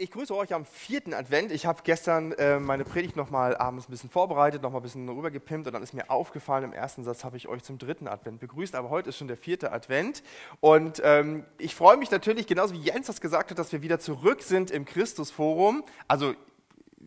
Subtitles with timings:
[0.00, 1.50] Ich grüße euch am vierten Advent.
[1.50, 5.66] Ich habe gestern äh, meine Predigt nochmal abends ein bisschen vorbereitet, nochmal ein bisschen rübergepimpt
[5.66, 8.76] und dann ist mir aufgefallen, im ersten Satz habe ich euch zum dritten Advent begrüßt,
[8.76, 10.22] aber heute ist schon der vierte Advent.
[10.60, 13.98] Und ähm, ich freue mich natürlich, genauso wie Jens das gesagt hat, dass wir wieder
[13.98, 15.82] zurück sind im Christusforum.
[16.06, 16.36] Also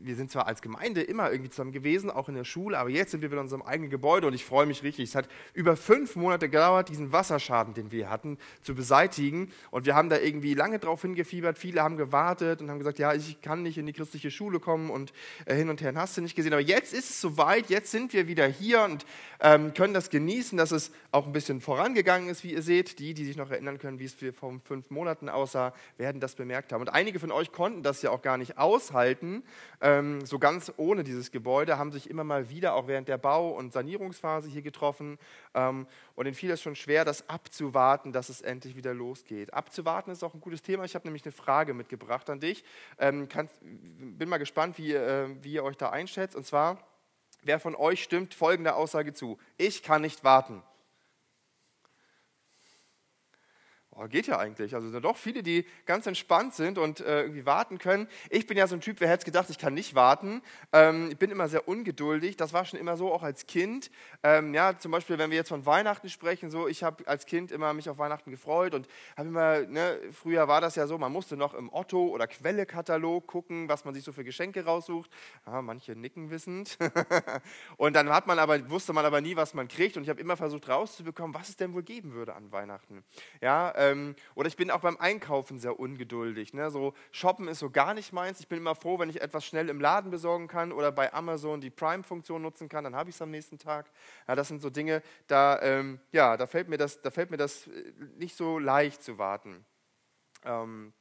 [0.03, 3.11] wir sind zwar als Gemeinde immer irgendwie zusammen gewesen, auch in der Schule, aber jetzt
[3.11, 5.09] sind wir wieder in unserem eigenen Gebäude und ich freue mich richtig.
[5.09, 9.51] Es hat über fünf Monate gedauert, diesen Wasserschaden, den wir hatten, zu beseitigen.
[9.69, 11.57] Und wir haben da irgendwie lange drauf hingefiebert.
[11.57, 14.89] Viele haben gewartet und haben gesagt, ja, ich kann nicht in die christliche Schule kommen
[14.89, 15.13] und
[15.45, 16.53] äh, hin und her hast du nicht gesehen.
[16.53, 19.05] Aber jetzt ist es soweit, jetzt sind wir wieder hier und
[19.39, 22.99] ähm, können das genießen, dass es auch ein bisschen vorangegangen ist, wie ihr seht.
[22.99, 26.73] Die, die sich noch erinnern können, wie es vor fünf Monaten aussah, werden das bemerkt
[26.73, 26.81] haben.
[26.81, 29.43] Und einige von euch konnten das ja auch gar nicht aushalten.
[29.79, 33.17] Äh, ähm, so ganz ohne dieses Gebäude, haben sich immer mal wieder auch während der
[33.17, 35.17] Bau- und Sanierungsphase hier getroffen.
[35.53, 39.53] Ähm, und ihnen fiel es schon schwer, das abzuwarten, dass es endlich wieder losgeht.
[39.53, 40.83] Abzuwarten ist auch ein gutes Thema.
[40.83, 42.63] Ich habe nämlich eine Frage mitgebracht an dich.
[42.97, 46.35] Ähm, kannst, bin mal gespannt, wie, äh, wie ihr euch da einschätzt.
[46.35, 46.77] Und zwar,
[47.43, 49.37] wer von euch stimmt folgende Aussage zu?
[49.57, 50.63] Ich kann nicht warten.
[54.01, 54.73] Oh, geht ja eigentlich.
[54.73, 58.07] Also sind doch viele, die ganz entspannt sind und äh, irgendwie warten können.
[58.31, 60.41] Ich bin ja so ein Typ, wer hätte gedacht, ich kann nicht warten.
[60.73, 62.35] Ähm, ich bin immer sehr ungeduldig.
[62.35, 63.91] Das war schon immer so, auch als Kind.
[64.23, 67.51] Ähm, ja, zum Beispiel, wenn wir jetzt von Weihnachten sprechen, so, ich habe als Kind
[67.51, 71.11] immer mich auf Weihnachten gefreut und habe immer, ne, früher war das ja so, man
[71.11, 75.11] musste noch im Otto- oder Quelle-Katalog gucken, was man sich so für Geschenke raussucht.
[75.45, 76.79] Ja, manche nicken wissend.
[77.77, 79.95] und dann hat man aber, wusste man aber nie, was man kriegt.
[79.95, 83.03] Und ich habe immer versucht rauszubekommen, was es denn wohl geben würde an Weihnachten.
[83.41, 86.53] Ja, ähm, oder ich bin auch beim Einkaufen sehr ungeduldig.
[86.53, 86.71] Ne?
[86.71, 88.39] So Shoppen ist so gar nicht meins.
[88.39, 91.61] Ich bin immer froh, wenn ich etwas schnell im Laden besorgen kann oder bei Amazon
[91.61, 93.89] die Prime-Funktion nutzen kann, dann habe ich es am nächsten Tag.
[94.27, 97.37] Ja, das sind so Dinge, da, ähm, ja, da, fällt mir das, da fällt mir
[97.37, 99.65] das äh, nicht so leicht zu warten.
[100.43, 100.93] Ähm,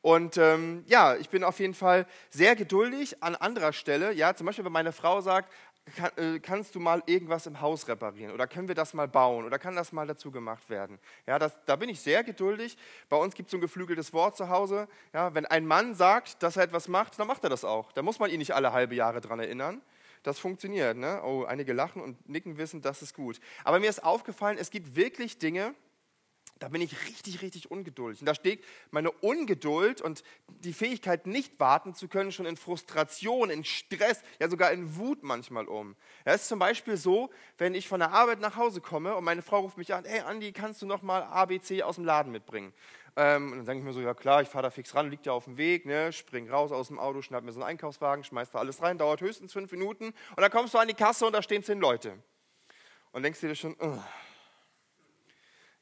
[0.00, 4.12] und ähm, ja, ich bin auf jeden Fall sehr geduldig an anderer Stelle.
[4.12, 5.52] Ja, zum Beispiel, wenn meine Frau sagt,
[5.96, 9.44] kann, äh, kannst du mal irgendwas im Haus reparieren oder können wir das mal bauen
[9.44, 10.98] oder kann das mal dazu gemacht werden?
[11.26, 12.76] Ja, das, da bin ich sehr geduldig.
[13.08, 14.88] Bei uns gibt es so ein geflügeltes Wort zu Hause.
[15.12, 17.92] Ja, wenn ein Mann sagt, dass er etwas macht, dann macht er das auch.
[17.92, 19.82] Da muss man ihn nicht alle halbe Jahre dran erinnern.
[20.22, 20.96] Das funktioniert.
[20.96, 21.22] Ne?
[21.24, 23.40] Oh, einige lachen und nicken wissen, das ist gut.
[23.64, 25.74] Aber mir ist aufgefallen, es gibt wirklich Dinge,
[26.58, 28.20] da bin ich richtig, richtig ungeduldig.
[28.20, 30.22] Und da steht meine Ungeduld und
[30.60, 35.22] die Fähigkeit, nicht warten zu können, schon in Frustration, in Stress, ja sogar in Wut
[35.22, 35.96] manchmal um.
[36.24, 39.42] Es ist zum Beispiel so, wenn ich von der Arbeit nach Hause komme und meine
[39.42, 42.72] Frau ruft mich an, hey Andi, kannst du noch mal ABC aus dem Laden mitbringen?
[43.16, 45.26] Ähm, und dann sage ich mir so, ja klar, ich fahre da fix ran, liegt
[45.26, 48.22] ja auf dem Weg, ne, spring raus aus dem Auto, schnapp mir so einen Einkaufswagen,
[48.22, 51.26] schmeiß da alles rein, dauert höchstens fünf Minuten und dann kommst du an die Kasse
[51.26, 52.14] und da stehen zehn Leute.
[53.10, 53.98] Und denkst dir schon, uh,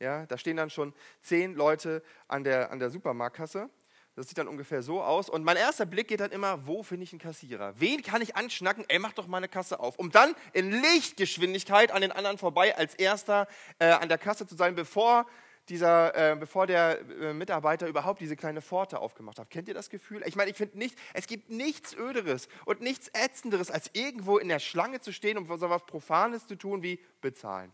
[0.01, 0.93] ja, da stehen dann schon
[1.23, 3.71] zehn Leute an der, an der Supermarktkasse.
[4.17, 5.29] Das sieht dann ungefähr so aus.
[5.29, 7.75] Und mein erster Blick geht dann immer, wo finde ich einen Kassierer?
[7.79, 8.87] Wen kann ich anschnacken?
[8.89, 9.99] Ey, mach doch meine Kasse auf.
[9.99, 13.47] Um dann in Lichtgeschwindigkeit an den anderen vorbei als erster
[13.79, 15.27] äh, an der Kasse zu sein, bevor,
[15.69, 19.51] dieser, äh, bevor der äh, Mitarbeiter überhaupt diese kleine Pforte aufgemacht hat.
[19.51, 20.23] Kennt ihr das Gefühl?
[20.25, 24.49] Ich meine, ich finde nicht, es gibt nichts Öderes und nichts Ätzenderes, als irgendwo in
[24.49, 27.71] der Schlange zu stehen und so was Profanes zu tun wie bezahlen.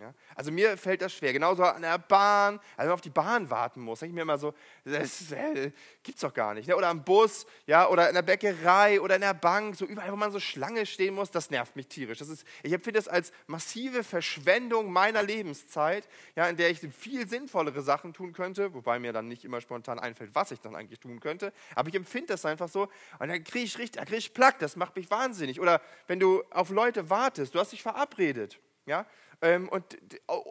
[0.00, 0.12] Ja?
[0.34, 1.32] Also mir fällt das schwer.
[1.32, 4.22] Genauso an der Bahn, also wenn man auf die Bahn warten muss, denke ich mir
[4.22, 4.52] immer so,
[4.84, 5.70] das äh,
[6.02, 6.66] gibt's doch gar nicht.
[6.66, 6.76] Ne?
[6.76, 10.16] Oder am Bus, ja, oder in der Bäckerei oder in der Bank, so überall, wo
[10.16, 12.18] man so Schlange stehen muss, das nervt mich tierisch.
[12.18, 17.28] Das ist, ich empfinde das als massive Verschwendung meiner Lebenszeit, ja, in der ich viel
[17.28, 20.98] sinnvollere Sachen tun könnte, wobei mir dann nicht immer spontan einfällt, was ich dann eigentlich
[20.98, 21.52] tun könnte.
[21.76, 22.88] Aber ich empfinde das einfach so
[23.20, 25.60] und dann kriege ich richtig, da kriege ich Plack, das macht mich wahnsinnig.
[25.60, 29.06] Oder wenn du auf Leute wartest, du hast dich verabredet, ja,
[29.40, 29.84] und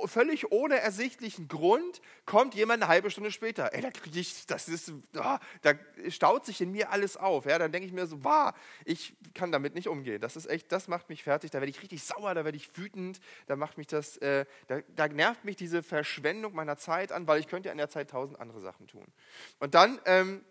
[0.06, 3.74] völlig ohne ersichtlichen Grund kommt jemand eine halbe Stunde später.
[3.74, 5.74] Ey, da kriege ich, das ist, oh, da
[6.10, 7.46] staut sich in mir alles auf.
[7.46, 8.54] Ja, dann denke ich mir so, wow,
[8.86, 10.22] ich kann damit nicht umgehen.
[10.22, 11.52] Das ist echt, das macht mich fertig.
[11.52, 13.20] Da werde ich richtig sauer, da werde ich wütend.
[13.48, 17.40] Da macht mich das, äh, da, da, nervt mich diese Verschwendung meiner Zeit an, weil
[17.40, 19.06] ich könnte ja in der Zeit tausend andere Sachen tun.
[19.60, 20.44] Und dann ähm,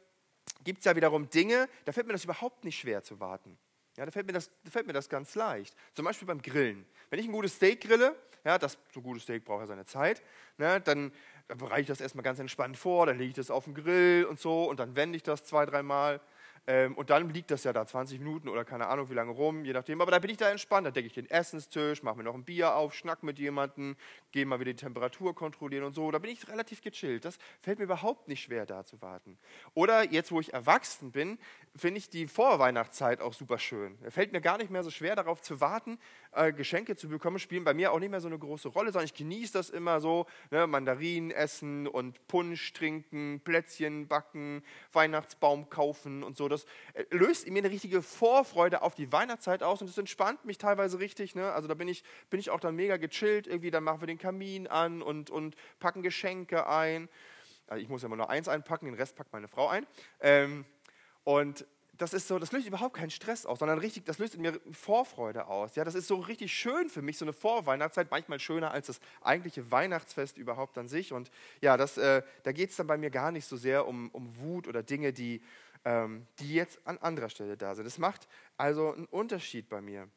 [0.65, 3.59] gibt es ja wiederum Dinge, da fällt mir das überhaupt nicht schwer zu warten.
[3.97, 5.77] Ja, da fällt, mir das, da fällt mir das ganz leicht.
[5.93, 6.87] Zum Beispiel beim Grillen.
[7.13, 9.85] Wenn ich ein gutes Steak grille, ja, das, so ein gutes Steak braucht ja seine
[9.85, 10.23] Zeit,
[10.57, 11.13] ne, dann,
[11.47, 14.25] dann bereite ich das erstmal ganz entspannt vor, dann lege ich das auf den Grill
[14.25, 16.23] und so und dann wende ich das zwei, dreimal.
[16.65, 19.65] Ähm, und dann liegt das ja da 20 Minuten oder keine Ahnung wie lange rum,
[19.65, 20.01] je nachdem.
[20.01, 20.87] Aber da bin ich da entspannt.
[20.87, 23.97] Da decke ich den Essenstisch, mache mir noch ein Bier auf, schnack mit jemandem,
[24.31, 26.09] gehe mal wieder die Temperatur kontrollieren und so.
[26.13, 27.25] Da bin ich relativ gechillt.
[27.25, 29.39] Das fällt mir überhaupt nicht schwer, da zu warten.
[29.75, 31.39] Oder jetzt, wo ich erwachsen bin,
[31.75, 33.99] finde ich die Vorweihnachtszeit auch super schön.
[34.03, 35.99] Es fällt mir gar nicht mehr so schwer, darauf zu warten,
[36.33, 37.39] äh, Geschenke zu bekommen.
[37.39, 40.01] Spielen bei mir auch nicht mehr so eine große Rolle, sondern ich genieße das immer
[40.01, 40.27] so.
[40.51, 40.67] Ne?
[40.67, 44.63] Mandarinen essen und Punsch trinken, Plätzchen backen,
[44.93, 46.65] Weihnachtsbaum kaufen und so das
[46.95, 50.59] äh, löst in mir eine richtige Vorfreude auf die Weihnachtszeit aus und es entspannt mich
[50.59, 51.35] teilweise richtig.
[51.35, 51.53] Ne?
[51.53, 53.47] Also da bin ich, bin ich auch dann mega gechillt.
[53.47, 57.09] Irgendwie, dann machen wir den Kamin an und, und packen Geschenke ein.
[57.67, 59.87] Also ich muss ja immer nur eins einpacken, den Rest packt meine Frau ein.
[60.21, 60.65] Ähm,
[61.25, 61.67] und
[62.03, 64.61] das ist so, das löst überhaupt keinen Stress aus, sondern richtig, das löst in mir
[64.73, 65.77] Vorfreude aus.
[65.77, 69.01] Ja, das ist so richtig schön für mich, so eine Vorweihnachtszeit, manchmal schöner als das
[69.21, 71.13] eigentliche Weihnachtsfest überhaupt an sich.
[71.13, 74.11] Und ja, das, äh, da geht es dann bei mir gar nicht so sehr um,
[74.11, 75.43] um Wut oder Dinge, die,
[75.85, 77.87] ähm, die jetzt an anderer Stelle da sind.
[77.87, 78.27] Es macht
[78.57, 80.09] also einen Unterschied bei mir.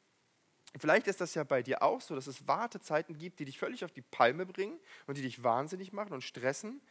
[0.77, 3.85] Vielleicht ist das ja bei dir auch so, dass es Wartezeiten gibt, die dich völlig
[3.85, 6.81] auf die Palme bringen und die dich wahnsinnig machen und stressen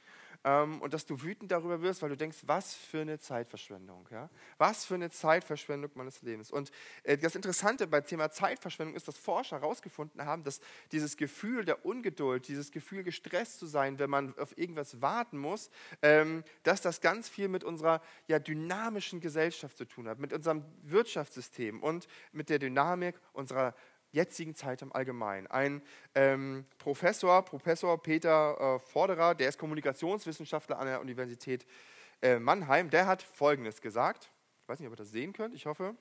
[0.44, 4.06] ähm, und dass du wütend darüber wirst, weil du denkst, was für eine Zeitverschwendung.
[4.11, 4.29] Ja?
[4.58, 6.50] Was für eine Zeitverschwendung meines Lebens.
[6.50, 6.70] Und
[7.02, 10.61] äh, das Interessante bei Thema Zeitverschwendung ist, dass Forscher herausgefunden haben, dass
[10.93, 15.70] dieses Gefühl der Ungeduld, dieses Gefühl gestresst zu sein, wenn man auf irgendwas warten muss,
[16.02, 20.64] ähm, dass das ganz viel mit unserer ja, dynamischen Gesellschaft zu tun hat, mit unserem
[20.82, 23.75] Wirtschaftssystem und mit der Dynamik unserer
[24.15, 25.47] jetzigen Zeit im Allgemeinen.
[25.49, 25.83] Ein
[26.15, 31.67] ähm, Professor, Professor Peter äh, Vorderer, der ist Kommunikationswissenschaftler an der Universität
[32.23, 34.31] äh, Mannheim, der hat Folgendes gesagt.
[34.63, 35.95] Ich weiß nicht, ob ihr das sehen könnt, ich hoffe.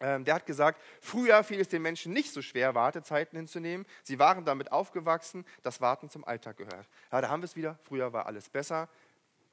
[0.00, 3.86] Ähm, der hat gesagt, früher fiel es den Menschen nicht so schwer, Wartezeiten hinzunehmen.
[4.02, 6.86] Sie waren damit aufgewachsen, dass Warten zum Alltag gehört.
[7.12, 7.78] Ja, da haben wir es wieder.
[7.84, 8.88] Früher war alles besser.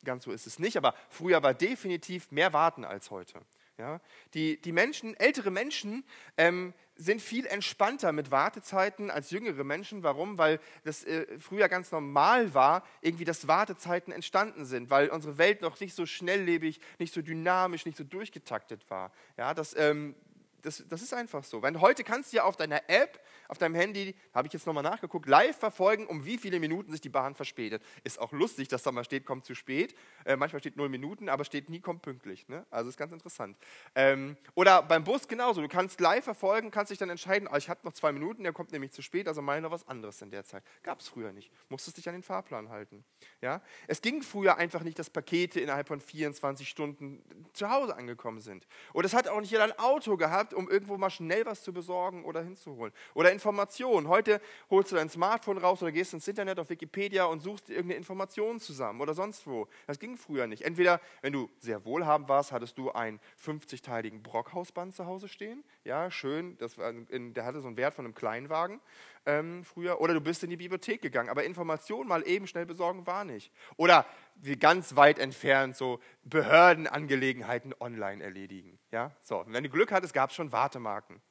[0.03, 3.39] Ganz so ist es nicht, aber früher war definitiv mehr Warten als heute.
[3.83, 3.99] Ja,
[4.33, 6.05] die, die Menschen, ältere Menschen,
[6.37, 10.03] ähm, sind viel entspannter mit Wartezeiten als jüngere Menschen.
[10.03, 10.37] Warum?
[10.37, 15.61] Weil das äh, früher ganz normal war, irgendwie, dass Wartezeiten entstanden sind, weil unsere Welt
[15.61, 19.11] noch nicht so schnelllebig, nicht so dynamisch, nicht so durchgetaktet war.
[19.35, 20.15] Ja, das, ähm,
[20.63, 21.61] das, das ist einfach so.
[21.61, 24.83] Wenn heute kannst du ja auf deiner App auf deinem Handy, habe ich jetzt nochmal
[24.83, 27.83] nachgeguckt, live verfolgen, um wie viele Minuten sich die Bahn verspätet.
[28.03, 29.95] Ist auch lustig, dass da mal steht, kommt zu spät.
[30.25, 32.47] Äh, manchmal steht null Minuten, aber steht nie, kommt pünktlich.
[32.47, 32.65] Ne?
[32.71, 33.57] Also ist ganz interessant.
[33.95, 35.61] Ähm, oder beim Bus genauso.
[35.61, 38.53] Du kannst live verfolgen, kannst dich dann entscheiden, oh, ich habe noch zwei Minuten, der
[38.53, 40.63] kommt nämlich zu spät, also meine noch was anderes in der Zeit.
[40.81, 41.51] Gab es früher nicht.
[41.69, 43.03] Musstest dich an den Fahrplan halten.
[43.41, 43.61] Ja?
[43.87, 47.23] Es ging früher einfach nicht, dass Pakete innerhalb von 24 Stunden
[47.53, 48.67] zu Hause angekommen sind.
[48.93, 51.71] Und es hat auch nicht jeder ein Auto gehabt, um irgendwo mal schnell was zu
[51.73, 52.93] besorgen oder hinzuholen.
[53.13, 54.07] Oder in Informationen.
[54.07, 54.39] Heute
[54.69, 58.61] holst du dein Smartphone raus oder gehst ins Internet auf Wikipedia und suchst irgendeine Information
[58.61, 59.67] zusammen oder sonst wo.
[59.85, 60.61] Das ging früher nicht.
[60.61, 65.65] Entweder, wenn du sehr wohlhabend warst, hattest du einen 50-teiligen Brockhausband zu Hause stehen.
[65.83, 66.57] Ja, schön.
[66.57, 68.79] Das war in, der hatte so einen Wert von einem Kleinwagen
[69.25, 69.99] ähm, früher.
[69.99, 71.29] Oder du bist in die Bibliothek gegangen.
[71.29, 73.51] Aber Informationen mal eben schnell besorgen war nicht.
[73.75, 74.05] Oder
[74.35, 78.79] wie ganz weit entfernt so Behördenangelegenheiten online erledigen.
[78.91, 79.43] Ja, so.
[79.47, 81.21] wenn du Glück hattest, gab es schon Wartemarken.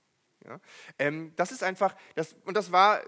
[0.45, 0.61] Ja?
[0.99, 3.03] Ähm, das ist einfach, das, und das war,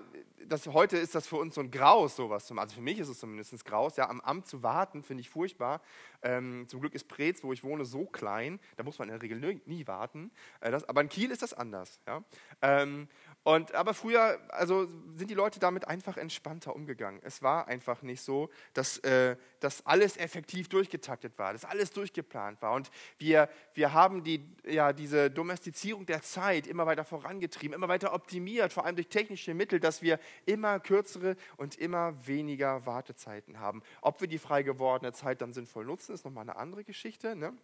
[0.46, 2.64] das, heute ist das für uns so ein Graus, sowas zu machen.
[2.64, 5.80] Also für mich ist es zumindest Graus, ja, am Amt zu warten, finde ich furchtbar.
[6.22, 9.22] Ähm, zum Glück ist Preetz, wo ich wohne, so klein, da muss man in der
[9.22, 10.30] Regel nie, nie warten.
[10.60, 12.00] Äh, das, aber in Kiel ist das anders.
[12.06, 12.22] Ja?
[12.62, 13.08] Ähm,
[13.44, 17.20] und, aber früher also sind die Leute damit einfach entspannter umgegangen.
[17.22, 22.62] Es war einfach nicht so, dass, äh, dass alles effektiv durchgetaktet war, dass alles durchgeplant
[22.62, 22.72] war.
[22.72, 28.14] Und wir, wir haben die, ja, diese Domestizierung der Zeit immer weiter vorangetrieben, immer weiter
[28.14, 33.82] optimiert, vor allem durch technische Mittel, dass wir immer kürzere und immer weniger Wartezeiten haben.
[34.00, 37.36] Ob wir die frei gewordene Zeit dann sinnvoll nutzen, ist nochmal eine andere Geschichte.
[37.36, 37.54] Ne?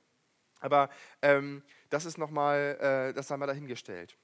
[0.60, 0.90] Aber
[1.22, 2.76] ähm, das ist nochmal,
[3.10, 4.18] äh, das haben wir dahingestellt.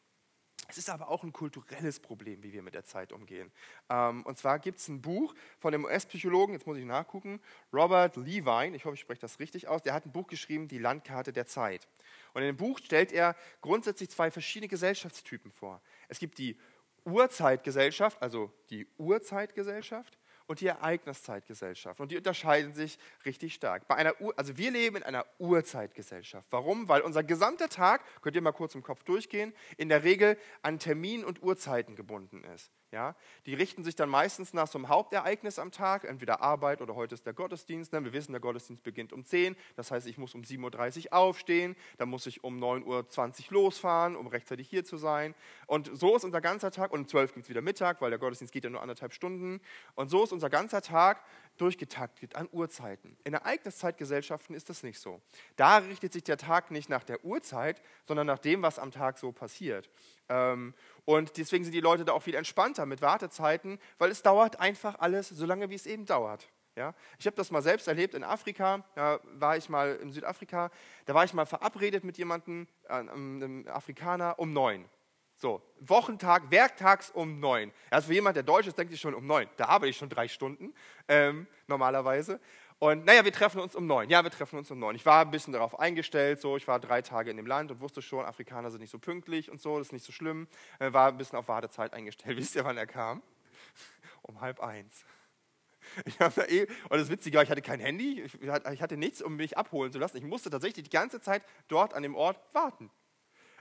[0.69, 3.51] Es ist aber auch ein kulturelles Problem, wie wir mit der Zeit umgehen.
[3.89, 7.41] Ähm, und zwar gibt es ein Buch von dem US-Psychologen, jetzt muss ich nachgucken,
[7.73, 10.79] Robert Levine, ich hoffe, ich spreche das richtig aus, der hat ein Buch geschrieben, Die
[10.79, 11.87] Landkarte der Zeit.
[12.35, 15.81] Und in dem Buch stellt er grundsätzlich zwei verschiedene Gesellschaftstypen vor.
[16.09, 16.59] Es gibt die
[17.05, 22.01] Urzeitgesellschaft, also die Urzeitgesellschaft, und die Ereigniszeitgesellschaft.
[22.01, 23.89] Und die unterscheiden sich richtig stark.
[23.89, 26.47] Bei einer Ur also wir leben in einer Urzeitgesellschaft.
[26.51, 26.89] Warum?
[26.89, 30.79] Weil unser gesamter Tag, könnt ihr mal kurz im Kopf durchgehen, in der Regel an
[30.79, 32.71] Termin und Uhrzeiten gebunden ist.
[32.93, 33.15] Ja?
[33.47, 37.15] Die richten sich dann meistens nach so einem Hauptereignis am Tag, entweder Arbeit oder heute
[37.15, 37.93] ist der Gottesdienst.
[37.93, 38.05] Ne?
[38.05, 41.77] Wir wissen, der Gottesdienst beginnt um 10, das heißt, ich muss um 7.30 Uhr aufstehen,
[41.99, 45.35] dann muss ich um 9.20 Uhr losfahren, um rechtzeitig hier zu sein.
[45.67, 48.11] Und so ist unser ganzer Tag, und um 12 Uhr gibt es wieder Mittag, weil
[48.11, 49.61] der Gottesdienst geht ja nur anderthalb Stunden.
[49.95, 51.23] Und so ist unser ganzer Tag
[51.57, 53.17] durchgetaktet an Uhrzeiten.
[53.25, 55.21] In Ereigniszeitgesellschaften ist das nicht so.
[55.57, 59.19] Da richtet sich der Tag nicht nach der Uhrzeit, sondern nach dem, was am Tag
[59.19, 59.91] so passiert.
[60.29, 64.61] Ähm, und deswegen sind die Leute da auch viel entspannter mit Wartezeiten, weil es dauert
[64.61, 66.49] einfach alles so lange, wie es eben dauert.
[66.77, 66.95] Ja?
[67.19, 70.71] Ich habe das mal selbst erlebt in Afrika, da war ich mal in Südafrika,
[71.07, 74.89] da war ich mal verabredet mit jemandem, äh, einem Afrikaner, um neun.
[75.39, 77.71] So, Wochentag, werktags um neun.
[77.91, 79.49] Also für jemand, der Deutsch ist, denkt sich schon um neun.
[79.59, 80.73] Da arbeite ich schon drei Stunden
[81.09, 82.41] ähm, normalerweise.
[82.79, 84.09] Und naja, wir treffen uns um neun.
[84.09, 84.97] Ja, wir treffen uns um neun.
[84.97, 86.57] Ich war ein bisschen darauf eingestellt, so.
[86.57, 89.51] Ich war drei Tage in dem Land und wusste schon, Afrikaner sind nicht so pünktlich
[89.51, 90.49] und so, das ist nicht so schlimm.
[90.79, 92.37] Äh, war ein bisschen auf Wartezeit eingestellt.
[92.39, 93.23] Wisst ihr, wann er kam?
[94.23, 95.05] Um halb eins.
[96.05, 99.37] Ich da eh, und das Witzige war, ich hatte kein Handy, ich hatte nichts, um
[99.37, 100.17] mich abholen zu lassen.
[100.17, 102.91] Ich musste tatsächlich die ganze Zeit dort an dem Ort warten.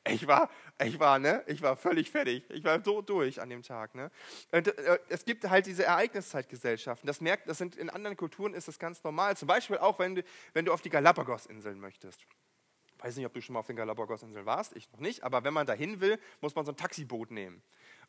[0.07, 0.50] Ich war,
[0.83, 2.43] ich war, ne, ich war völlig fertig.
[2.50, 3.95] Ich war so durch an dem Tag.
[3.95, 4.12] Ne?
[4.51, 7.07] Und, äh, es gibt halt diese Ereigniszeitgesellschaften.
[7.07, 9.35] Das merkt, das sind in anderen Kulturen ist das ganz normal.
[9.35, 12.21] Zum Beispiel auch, wenn du, wenn du auf die Galapagos-Inseln möchtest.
[12.97, 15.43] Ich weiß nicht, ob du schon mal auf den Galapagos-Inseln warst, ich noch nicht, aber
[15.43, 17.62] wenn man dahin will, muss man so ein Taxiboot nehmen.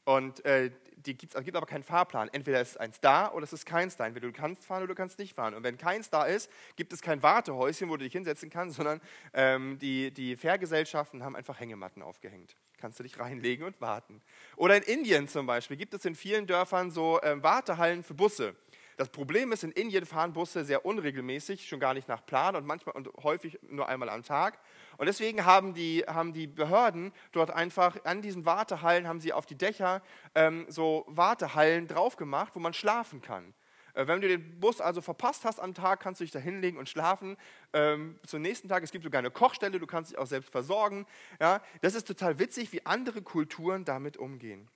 [0.06, 2.28] Und äh, die gibt's, gibt aber keinen Fahrplan.
[2.32, 4.06] Entweder ist eins da oder es ist keins da.
[4.06, 5.54] Entweder du kannst fahren oder du kannst nicht fahren.
[5.54, 9.00] Und wenn keins da ist, gibt es kein Wartehäuschen, wo du dich hinsetzen kannst, sondern
[9.34, 12.56] ähm, die, die Fährgesellschaften haben einfach Hängematten aufgehängt.
[12.78, 14.22] Kannst du dich reinlegen und warten.
[14.54, 18.54] Oder in Indien zum Beispiel gibt es in vielen Dörfern so äh, Wartehallen für Busse.
[18.96, 22.64] Das Problem ist, in Indien fahren Busse sehr unregelmäßig, schon gar nicht nach Plan und
[22.64, 24.58] manchmal und häufig nur einmal am Tag.
[24.98, 29.46] Und deswegen haben die, haben die Behörden dort einfach an diesen Wartehallen, haben sie auf
[29.46, 30.02] die Dächer
[30.34, 33.54] ähm, so Wartehallen drauf gemacht, wo man schlafen kann.
[33.96, 36.78] Äh, wenn du den Bus also verpasst hast am Tag, kannst du dich da hinlegen
[36.78, 37.36] und schlafen.
[37.72, 41.06] Ähm, zum nächsten Tag, es gibt sogar eine Kochstelle, du kannst dich auch selbst versorgen.
[41.40, 44.68] Ja, das ist total witzig, wie andere Kulturen damit umgehen.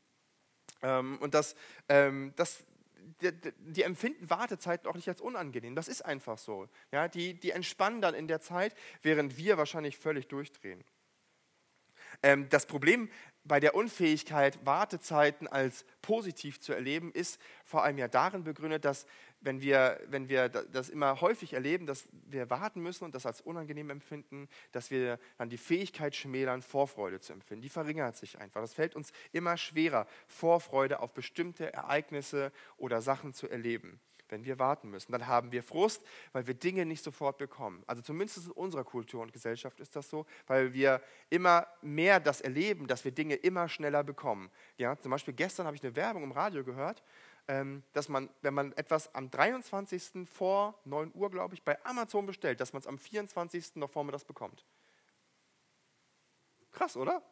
[0.83, 1.55] Ähm, und das,
[1.89, 2.65] ähm, das,
[3.21, 5.75] die, die, empfinden Wartezeiten auch nicht als unangenehm.
[5.75, 6.69] Das ist einfach so.
[6.93, 10.85] Ja, die, die entspannen dann in der Zeit, während wir wahrscheinlich völlig durchdrehen.
[12.23, 13.11] Ähm, das Problem
[13.45, 19.07] bei der Unfähigkeit, Wartezeiten als positiv zu erleben, ist vor allem ja darin begründet, dass
[19.41, 23.41] wenn wir, wenn wir das immer häufig erleben, dass wir warten müssen und das als
[23.41, 27.63] unangenehm empfinden, dass wir dann die Fähigkeit schmälern, Vorfreude zu empfinden.
[27.63, 28.61] Die verringert sich einfach.
[28.61, 34.59] Das fällt uns immer schwerer, Vorfreude auf bestimmte Ereignisse oder Sachen zu erleben wenn wir
[34.59, 35.13] warten müssen.
[35.13, 37.83] Dann haben wir Frust, weil wir Dinge nicht sofort bekommen.
[37.87, 42.41] Also zumindest in unserer Kultur und Gesellschaft ist das so, weil wir immer mehr das
[42.41, 44.51] erleben, dass wir Dinge immer schneller bekommen.
[44.77, 47.03] Ja, zum Beispiel gestern habe ich eine Werbung im Radio gehört,
[47.93, 50.29] dass man, wenn man etwas am 23.
[50.29, 53.77] vor 9 Uhr, glaube ich, bei Amazon bestellt, dass man es am 24.
[53.77, 54.65] noch vormittags bekommt.
[56.71, 57.23] Krass, oder?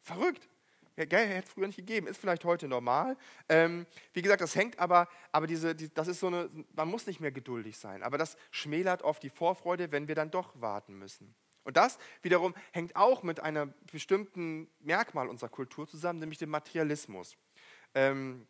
[0.00, 0.48] Verrückt.
[0.96, 3.16] Ja, gell, hätte es früher nicht gegeben, ist vielleicht heute normal.
[3.48, 7.06] Ähm, wie gesagt, das hängt aber, aber diese, die, das ist so eine, man muss
[7.06, 10.98] nicht mehr geduldig sein, aber das schmälert oft die Vorfreude, wenn wir dann doch warten
[10.98, 11.34] müssen.
[11.64, 17.36] Und das wiederum hängt auch mit einem bestimmten Merkmal unserer Kultur zusammen, nämlich dem Materialismus.
[17.94, 18.46] Ähm,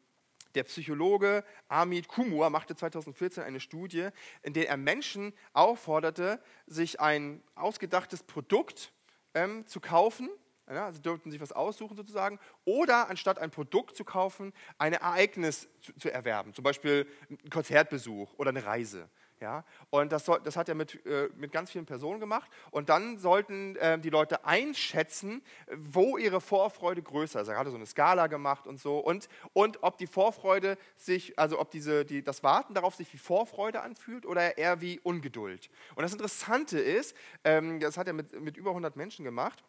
[0.55, 4.09] der Psychologe Amit Kumur machte 2014 eine Studie,
[4.43, 8.93] in der er Menschen aufforderte, sich ein ausgedachtes Produkt
[9.35, 10.29] ähm, zu kaufen
[10.71, 12.39] ja, sie dürften sich was aussuchen sozusagen.
[12.65, 16.55] Oder anstatt ein Produkt zu kaufen, ein Ereignis zu, zu erwerben.
[16.55, 19.09] Zum Beispiel ein Konzertbesuch oder eine Reise.
[19.43, 22.49] Ja, und das, soll, das hat er mit, äh, mit ganz vielen Personen gemacht.
[22.71, 25.43] Und dann sollten äh, die Leute einschätzen,
[25.75, 27.49] wo ihre Vorfreude größer ist.
[27.49, 29.01] Er hatte so eine Skala gemacht und so.
[29.01, 33.19] Und, und ob die Vorfreude sich, also ob diese, die, das Warten darauf sich wie
[33.19, 35.71] Vorfreude anfühlt oder eher wie Ungeduld.
[35.97, 39.65] Und das Interessante ist, ähm, das hat er mit, mit über 100 Menschen gemacht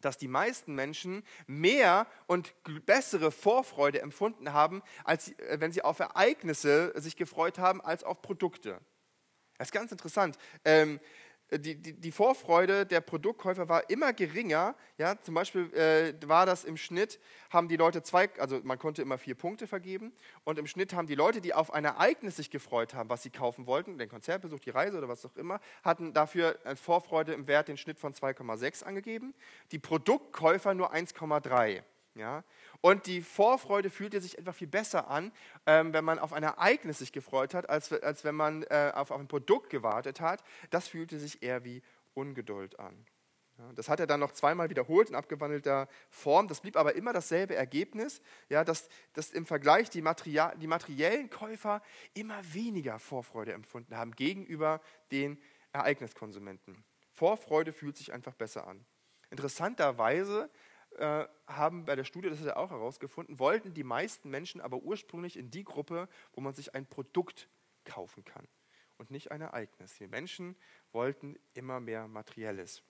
[0.00, 2.54] dass die meisten Menschen mehr und
[2.84, 8.20] bessere Vorfreude empfunden haben, als äh, wenn sie auf Ereignisse sich gefreut haben, als auf
[8.22, 8.80] Produkte.
[9.64, 10.36] Das ist ganz interessant.
[10.66, 11.00] Ähm,
[11.50, 14.74] die, die, die, Vorfreude der Produktkäufer war immer geringer.
[14.98, 17.18] Ja, zum Beispiel äh, war das im Schnitt,
[17.48, 20.12] haben die Leute zwei, also man konnte immer vier Punkte vergeben.
[20.44, 23.30] Und im Schnitt haben die Leute, die auf ein Ereignis sich gefreut haben, was sie
[23.30, 27.68] kaufen wollten, den Konzertbesuch, die Reise oder was auch immer, hatten dafür Vorfreude im Wert
[27.68, 29.32] den Schnitt von 2,6 angegeben.
[29.72, 31.82] Die Produktkäufer nur 1,3.
[32.14, 32.44] Ja?
[32.80, 35.32] Und die Vorfreude fühlte sich einfach viel besser an,
[35.66, 39.10] ähm, wenn man auf ein Ereignis sich gefreut hat, als, als wenn man äh, auf,
[39.10, 40.42] auf ein Produkt gewartet hat.
[40.70, 41.82] Das fühlte sich eher wie
[42.14, 43.06] Ungeduld an.
[43.58, 46.48] Ja, das hat er dann noch zweimal wiederholt in abgewandelter Form.
[46.48, 51.30] Das blieb aber immer dasselbe Ergebnis, ja, dass, dass im Vergleich die, Material, die materiellen
[51.30, 51.80] Käufer
[52.14, 54.80] immer weniger Vorfreude empfunden haben gegenüber
[55.12, 55.40] den
[55.72, 56.84] Ereigniskonsumenten.
[57.12, 58.84] Vorfreude fühlt sich einfach besser an.
[59.30, 60.50] Interessanterweise
[60.98, 64.78] äh, haben bei der Studie, das hat er auch herausgefunden, wollten die meisten Menschen aber
[64.78, 67.48] ursprünglich in die Gruppe, wo man sich ein Produkt
[67.84, 68.46] kaufen kann
[68.98, 69.96] und nicht ein Ereignis.
[69.98, 70.56] Die Menschen
[70.92, 72.82] wollten immer mehr Materielles.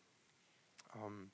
[0.94, 1.30] Ähm,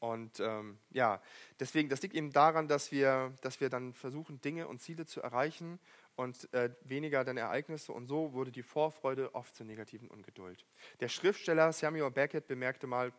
[0.00, 1.20] und ähm, ja,
[1.58, 5.20] deswegen, das liegt eben daran, dass wir, dass wir dann versuchen, Dinge und Ziele zu
[5.20, 5.78] erreichen
[6.16, 7.92] und äh, weniger dann Ereignisse.
[7.92, 10.64] Und so wurde die Vorfreude oft zur negativen Ungeduld.
[11.00, 13.12] Der Schriftsteller Samuel Beckett bemerkte mal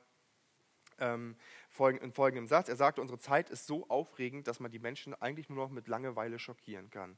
[1.02, 1.36] ähm,
[2.02, 5.50] in folgendem Satz, er sagte, unsere Zeit ist so aufregend, dass man die Menschen eigentlich
[5.50, 7.18] nur noch mit Langeweile schockieren kann.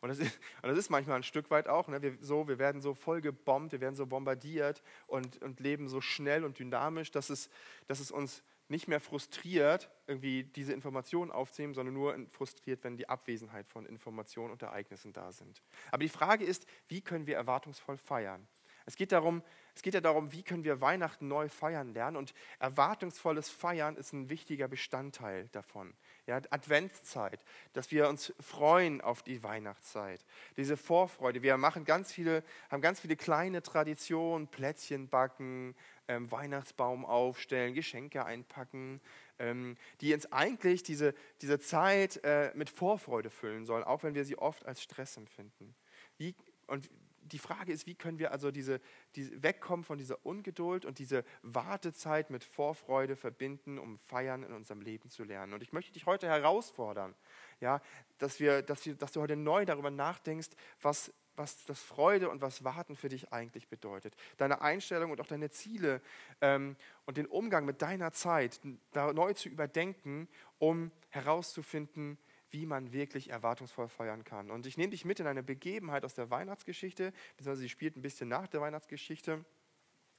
[0.00, 1.88] Und das ist, und das ist manchmal ein Stück weit auch.
[1.88, 2.02] Ne?
[2.02, 6.00] Wir, so, wir werden so voll gebombt, wir werden so bombardiert und, und leben so
[6.00, 7.50] schnell und dynamisch, dass es,
[7.86, 13.08] dass es uns nicht mehr frustriert, irgendwie diese Informationen aufzunehmen, sondern nur frustriert, wenn die
[13.08, 15.60] Abwesenheit von Informationen und Ereignissen da sind.
[15.90, 18.46] Aber die Frage ist, wie können wir erwartungsvoll feiern?
[18.86, 19.42] Es geht, darum,
[19.74, 22.16] es geht ja darum, wie können wir Weihnachten neu feiern lernen.
[22.16, 25.94] Und erwartungsvolles Feiern ist ein wichtiger Bestandteil davon.
[26.26, 30.24] Ja, Adventszeit, dass wir uns freuen auf die Weihnachtszeit.
[30.56, 31.42] Diese Vorfreude.
[31.42, 35.74] Wir machen ganz viele, haben ganz viele kleine Traditionen, Plätzchen backen,
[36.08, 39.00] ähm, Weihnachtsbaum aufstellen, Geschenke einpacken,
[39.38, 44.24] ähm, die uns eigentlich diese, diese Zeit äh, mit Vorfreude füllen sollen, auch wenn wir
[44.24, 45.74] sie oft als Stress empfinden.
[46.18, 46.34] Wie,
[46.66, 46.90] und
[47.32, 48.80] die Frage ist, wie können wir also diese,
[49.14, 54.80] diese, wegkommen von dieser Ungeduld und diese Wartezeit mit Vorfreude verbinden, um Feiern in unserem
[54.80, 55.54] Leben zu lernen.
[55.54, 57.14] Und ich möchte dich heute herausfordern,
[57.60, 57.80] ja,
[58.18, 62.42] dass, wir, dass, wir, dass du heute neu darüber nachdenkst, was, was das Freude und
[62.42, 64.14] was Warten für dich eigentlich bedeutet.
[64.36, 66.00] Deine Einstellung und auch deine Ziele
[66.40, 68.60] ähm, und den Umgang mit deiner Zeit
[68.92, 72.18] da neu zu überdenken, um herauszufinden,
[72.50, 74.50] wie man wirklich erwartungsvoll feiern kann.
[74.50, 78.02] Und ich nehme dich mit in eine Begebenheit aus der Weihnachtsgeschichte, beziehungsweise sie spielt ein
[78.02, 79.44] bisschen nach der Weihnachtsgeschichte,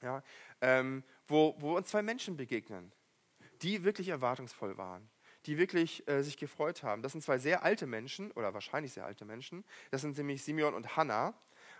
[0.01, 0.23] ja,
[0.61, 2.91] ähm, wo, wo uns zwei Menschen begegnen,
[3.61, 5.09] die wirklich erwartungsvoll waren,
[5.45, 7.01] die wirklich äh, sich gefreut haben.
[7.01, 9.63] Das sind zwei sehr alte Menschen, oder wahrscheinlich sehr alte Menschen.
[9.91, 11.33] Das sind nämlich Simeon und Hannah.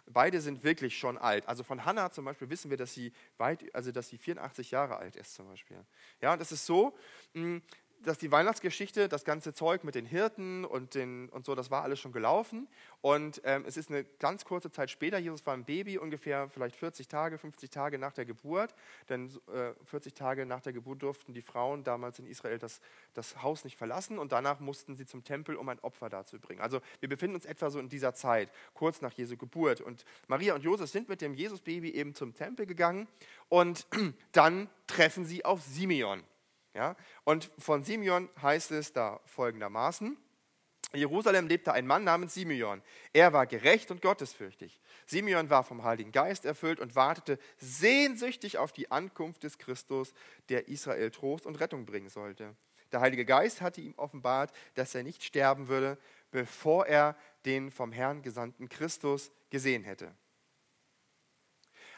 [0.05, 1.47] Beide sind wirklich schon alt.
[1.47, 4.97] Also von Hannah zum Beispiel wissen wir, dass sie weit, also dass sie 84 Jahre
[4.97, 5.83] alt ist zum Beispiel.
[6.21, 6.95] Ja, und das ist so,
[7.33, 7.61] mh,
[8.03, 11.83] dass die Weihnachtsgeschichte, das ganze Zeug mit den Hirten und, den, und so, das war
[11.83, 12.67] alles schon gelaufen.
[13.01, 16.75] Und ähm, es ist eine ganz kurze Zeit später, Jesus war ein Baby, ungefähr vielleicht
[16.75, 18.73] 40 Tage, 50 Tage nach der Geburt.
[19.09, 22.81] Denn äh, 40 Tage nach der Geburt durften die Frauen damals in Israel das,
[23.13, 26.63] das Haus nicht verlassen und danach mussten sie zum Tempel, um ein Opfer darzubringen.
[26.63, 29.81] Also wir befinden uns etwa so in dieser Zeit, kurz nach Jesu Geburt.
[29.81, 33.07] Und Maria und Josef sind mit dem Jesusbaby eben zum Tempel gegangen
[33.49, 33.87] und
[34.31, 36.23] dann treffen sie auf Simeon.
[36.73, 36.95] Ja?
[37.23, 40.17] Und von Simeon heißt es da folgendermaßen,
[40.93, 42.81] in Jerusalem lebte ein Mann namens Simeon.
[43.13, 44.77] Er war gerecht und gottesfürchtig.
[45.05, 50.13] Simeon war vom Heiligen Geist erfüllt und wartete sehnsüchtig auf die Ankunft des Christus,
[50.49, 52.55] der Israel Trost und Rettung bringen sollte.
[52.91, 55.97] Der Heilige Geist hatte ihm offenbart, dass er nicht sterben würde,
[56.29, 60.13] bevor er den vom Herrn gesandten Christus gesehen hätte.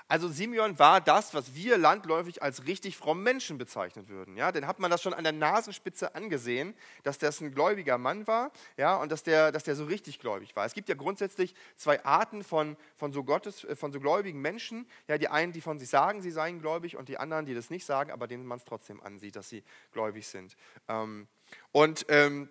[0.08, 4.38] Also Simeon war das, was wir landläufig als richtig fromm Menschen bezeichnen würden.
[4.38, 8.28] Ja, denn hat man das schon an der Nasenspitze angesehen, dass das ein gläubiger Mann
[8.28, 10.66] war ja, und dass der, dass der so richtig gläubig war.
[10.66, 14.88] Es gibt ja grundsätzlich zwei Arten von, von, so, Gottes, äh, von so gläubigen Menschen.
[15.08, 17.70] Ja, die einen, die von sich sagen, sie seien gläubig und die anderen, die das
[17.70, 20.56] nicht sagen, aber denen man es trotzdem ansieht, dass sie gläubig sind.
[20.88, 21.28] Ähm,
[21.72, 22.50] und ähm,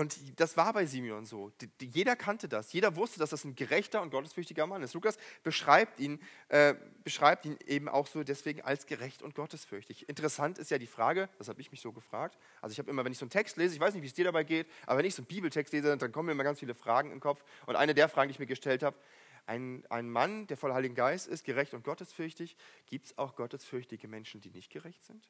[0.00, 1.52] und das war bei Simeon so.
[1.78, 2.72] Jeder kannte das.
[2.72, 4.94] Jeder wusste, dass das ein gerechter und gottesfürchtiger Mann ist.
[4.94, 10.08] Lukas beschreibt ihn, äh, beschreibt ihn eben auch so deswegen als gerecht und gottesfürchtig.
[10.08, 12.38] Interessant ist ja die Frage, das habe ich mich so gefragt.
[12.62, 14.14] Also ich habe immer, wenn ich so einen Text lese, ich weiß nicht, wie es
[14.14, 16.60] dir dabei geht, aber wenn ich so einen Bibeltext lese, dann kommen mir immer ganz
[16.60, 17.44] viele Fragen im Kopf.
[17.66, 18.96] Und eine der Fragen, die ich mir gestellt habe,
[19.44, 24.08] ein, ein Mann, der voll Heiligen Geist ist, gerecht und gottesfürchtig, gibt es auch gottesfürchtige
[24.08, 25.28] Menschen, die nicht gerecht sind?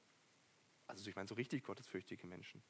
[0.86, 2.62] Also ich meine so richtig gottesfürchtige Menschen.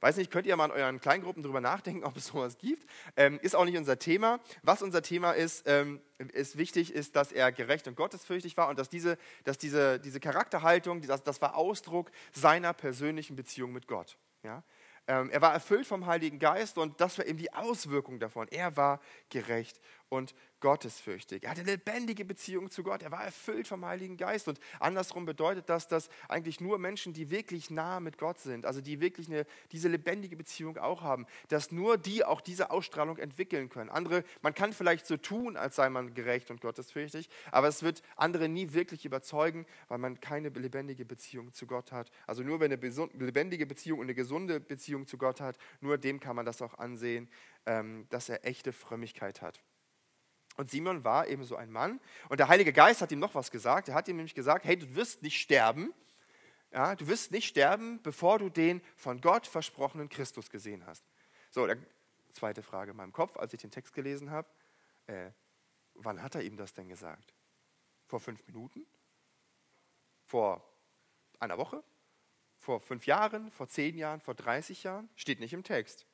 [0.00, 2.88] Weiß nicht, könnt ihr mal in euren Kleingruppen darüber nachdenken, ob es sowas gibt.
[3.16, 4.40] Ähm, ist auch nicht unser Thema.
[4.62, 6.00] Was unser Thema ist, ähm,
[6.32, 10.20] ist wichtig, ist, dass er gerecht und gottesfürchtig war und dass diese, dass diese, diese
[10.20, 14.16] Charakterhaltung, das, das war Ausdruck seiner persönlichen Beziehung mit Gott.
[14.42, 14.62] Ja?
[15.06, 18.48] Ähm, er war erfüllt vom Heiligen Geist und das war eben die Auswirkung davon.
[18.48, 19.80] Er war gerecht
[20.10, 21.44] und gottesfürchtig.
[21.44, 23.02] Er hatte eine lebendige Beziehung zu Gott.
[23.02, 24.46] Er war erfüllt vom Heiligen Geist.
[24.48, 28.80] Und andersrum bedeutet das, dass eigentlich nur Menschen, die wirklich nah mit Gott sind, also
[28.80, 33.70] die wirklich eine, diese lebendige Beziehung auch haben, dass nur die auch diese Ausstrahlung entwickeln
[33.70, 33.88] können.
[33.88, 38.02] Andere, man kann vielleicht so tun, als sei man gerecht und gottesfürchtig, aber es wird
[38.16, 42.10] andere nie wirklich überzeugen, weil man keine lebendige Beziehung zu Gott hat.
[42.26, 42.80] Also nur wenn eine
[43.14, 46.74] lebendige Beziehung und eine gesunde Beziehung zu Gott hat, nur dem kann man das auch
[46.74, 47.28] ansehen,
[47.66, 49.60] ähm, dass er echte Frömmigkeit hat.
[50.60, 52.00] Und Simon war eben so ein Mann.
[52.28, 53.88] Und der Heilige Geist hat ihm noch was gesagt.
[53.88, 55.94] Er hat ihm nämlich gesagt, hey, du wirst nicht sterben.
[56.70, 61.02] Ja, du wirst nicht sterben, bevor du den von Gott versprochenen Christus gesehen hast.
[61.50, 61.66] So,
[62.34, 64.46] Zweite Frage in meinem Kopf, als ich den Text gelesen habe.
[65.06, 65.30] Äh,
[65.94, 67.32] wann hat er ihm das denn gesagt?
[68.04, 68.84] Vor fünf Minuten?
[70.26, 70.62] Vor
[71.38, 71.82] einer Woche?
[72.58, 73.50] Vor fünf Jahren?
[73.50, 74.20] Vor zehn Jahren?
[74.20, 75.08] Vor 30 Jahren?
[75.16, 76.06] Steht nicht im Text.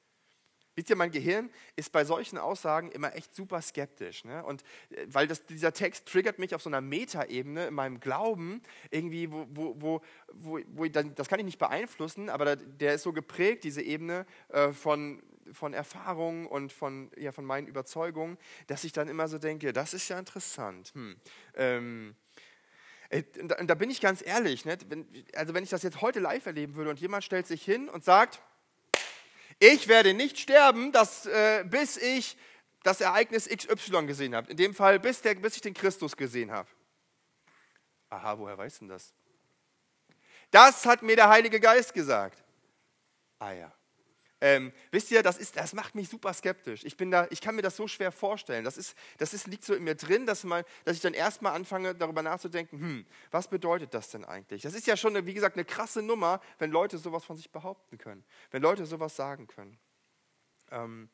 [0.76, 4.24] Wisst ihr, mein Gehirn ist bei solchen Aussagen immer echt super skeptisch.
[4.24, 4.44] Ne?
[4.44, 8.62] Und äh, weil das, dieser Text triggert mich auf so einer Metaebene in meinem Glauben,
[8.90, 10.00] irgendwie, wo, wo, wo,
[10.34, 14.70] wo, wo das kann ich nicht beeinflussen, aber der ist so geprägt, diese Ebene äh,
[14.70, 18.36] von, von Erfahrungen und von, ja, von meinen Überzeugungen,
[18.66, 20.92] dass ich dann immer so denke, das ist ja interessant.
[20.94, 21.16] Hm.
[21.54, 22.16] Ähm,
[23.08, 23.22] äh,
[23.64, 24.76] da bin ich ganz ehrlich, ne?
[25.34, 28.04] also wenn ich das jetzt heute live erleben würde und jemand stellt sich hin und
[28.04, 28.42] sagt,
[29.58, 32.36] ich werde nicht sterben, dass, äh, bis ich
[32.82, 34.50] das Ereignis XY gesehen habe.
[34.50, 36.68] In dem Fall, bis, der, bis ich den Christus gesehen habe.
[38.08, 39.12] Aha, woher weißt du das?
[40.50, 42.42] Das hat mir der Heilige Geist gesagt.
[43.38, 43.75] Ah ja.
[44.40, 46.84] Ähm, wisst ihr, das, ist, das macht mich super skeptisch.
[46.84, 48.64] Ich, bin da, ich kann mir das so schwer vorstellen.
[48.64, 51.54] Das, ist, das ist, liegt so in mir drin, dass, man, dass ich dann erstmal
[51.54, 54.62] anfange, darüber nachzudenken, hm, was bedeutet das denn eigentlich?
[54.62, 57.96] Das ist ja schon, wie gesagt, eine krasse Nummer, wenn Leute sowas von sich behaupten
[57.96, 59.78] können, wenn Leute sowas sagen können.
[60.70, 61.08] Ähm,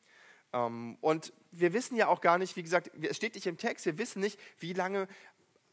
[0.51, 3.85] ähm, und wir wissen ja auch gar nicht, wie gesagt, es steht nicht im Text,
[3.85, 5.07] wir wissen nicht, wie lange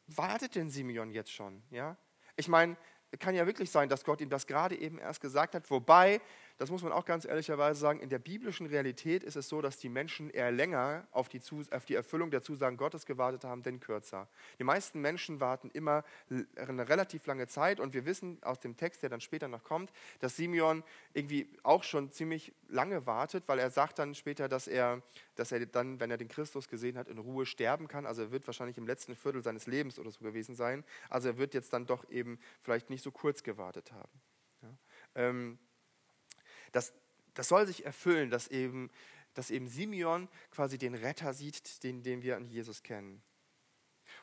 [0.06, 1.62] wartet denn Simeon jetzt schon?
[1.70, 1.96] Ja?
[2.36, 2.76] Ich meine,
[3.18, 6.20] kann ja wirklich sein, dass Gott ihm das gerade eben erst gesagt hat, wobei
[6.60, 9.78] das muss man auch ganz ehrlicherweise sagen, in der biblischen Realität ist es so, dass
[9.78, 13.80] die Menschen eher länger auf die, auf die Erfüllung der Zusagen Gottes gewartet haben, denn
[13.80, 14.28] kürzer.
[14.58, 16.04] Die meisten Menschen warten immer
[16.56, 19.90] eine relativ lange Zeit und wir wissen aus dem Text, der dann später noch kommt,
[20.18, 25.00] dass Simeon irgendwie auch schon ziemlich lange wartet, weil er sagt dann später, dass er,
[25.36, 28.04] dass er dann, wenn er den Christus gesehen hat, in Ruhe sterben kann.
[28.04, 30.84] Also er wird wahrscheinlich im letzten Viertel seines Lebens oder so gewesen sein.
[31.08, 34.20] Also er wird jetzt dann doch eben vielleicht nicht so kurz gewartet haben.
[34.60, 34.68] Ja.
[35.14, 35.58] Ähm,
[36.72, 36.92] das,
[37.34, 38.90] das soll sich erfüllen, dass eben,
[39.34, 43.22] dass eben Simeon quasi den Retter sieht, den, den wir an Jesus kennen.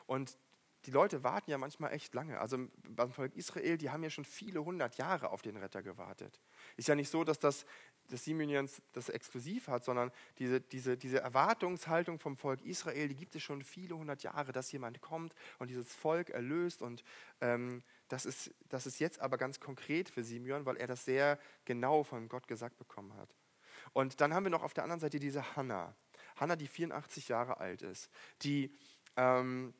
[0.06, 0.36] Und
[0.84, 2.40] die Leute warten ja manchmal echt lange.
[2.40, 6.40] Also beim Volk Israel, die haben ja schon viele hundert Jahre auf den Retter gewartet.
[6.76, 7.66] Ist ja nicht so, dass das
[8.08, 13.34] dass Simeon das exklusiv hat, sondern diese, diese, diese Erwartungshaltung vom Volk Israel, die gibt
[13.36, 17.04] es schon viele hundert Jahre, dass jemand kommt und dieses Volk erlöst und
[17.40, 21.38] ähm, das ist, das ist jetzt aber ganz konkret für Simeon, weil er das sehr
[21.64, 23.34] genau von Gott gesagt bekommen hat.
[23.92, 25.94] Und dann haben wir noch auf der anderen Seite diese Hannah.
[26.36, 28.10] Hannah, die 84 Jahre alt ist,
[28.42, 28.74] die,
[29.16, 29.74] ähm,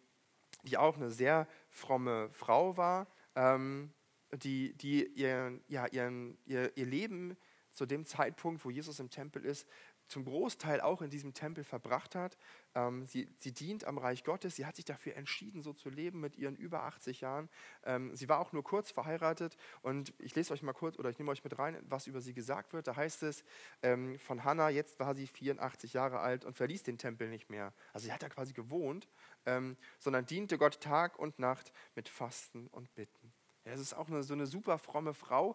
[0.62, 3.92] die auch eine sehr fromme Frau war, ähm,
[4.32, 7.36] die, die ihr, ja, ihren, ihr, ihr Leben
[7.70, 9.66] zu dem Zeitpunkt, wo Jesus im Tempel ist,
[10.08, 12.36] zum Großteil auch in diesem Tempel verbracht hat.
[12.74, 14.56] Ähm, sie, sie, dient am Reich Gottes.
[14.56, 17.48] Sie hat sich dafür entschieden, so zu leben mit ihren über 80 Jahren.
[17.84, 19.56] Ähm, sie war auch nur kurz verheiratet.
[19.82, 22.34] Und ich lese euch mal kurz oder ich nehme euch mit rein, was über sie
[22.34, 22.86] gesagt wird.
[22.86, 23.44] Da heißt es
[23.82, 27.72] ähm, von Hannah, jetzt war sie 84 Jahre alt und verließ den Tempel nicht mehr.
[27.92, 29.08] Also sie hat da quasi gewohnt,
[29.46, 33.32] ähm, sondern diente Gott Tag und Nacht mit Fasten und Bitten.
[33.64, 35.54] Ja, ist auch eine, so eine super fromme Frau,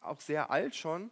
[0.00, 1.10] auch sehr alt schon.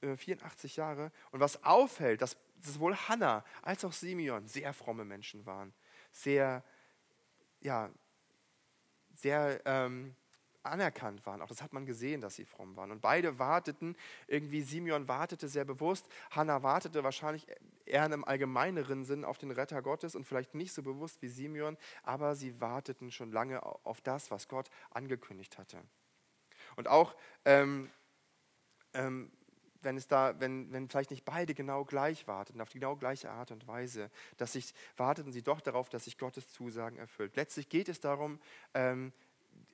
[0.00, 1.12] 84 äh, Jahre.
[1.30, 5.72] Und was auffällt, dass sowohl Hannah als auch Simeon sehr fromme Menschen waren.
[6.12, 6.64] Sehr,
[7.60, 7.90] ja,
[9.14, 10.14] sehr ähm,
[10.62, 11.42] anerkannt waren.
[11.42, 12.90] Auch das hat man gesehen, dass sie fromm waren.
[12.90, 17.46] Und beide warteten, irgendwie Simeon wartete sehr bewusst, Hannah wartete wahrscheinlich
[17.86, 21.28] eher in einem allgemeineren Sinn auf den Retter Gottes und vielleicht nicht so bewusst wie
[21.28, 25.82] Simeon, aber sie warteten schon lange auf das, was Gott angekündigt hatte.
[26.76, 27.90] Und auch ähm,
[28.92, 29.30] ähm,
[29.88, 33.30] wenn es da, wenn, wenn vielleicht nicht beide genau gleich warteten, auf die genau gleiche
[33.30, 37.36] Art und Weise, dass sich, warteten sie doch darauf, dass sich Gottes Zusagen erfüllt.
[37.36, 38.38] Letztlich geht es darum,
[38.74, 39.14] ähm,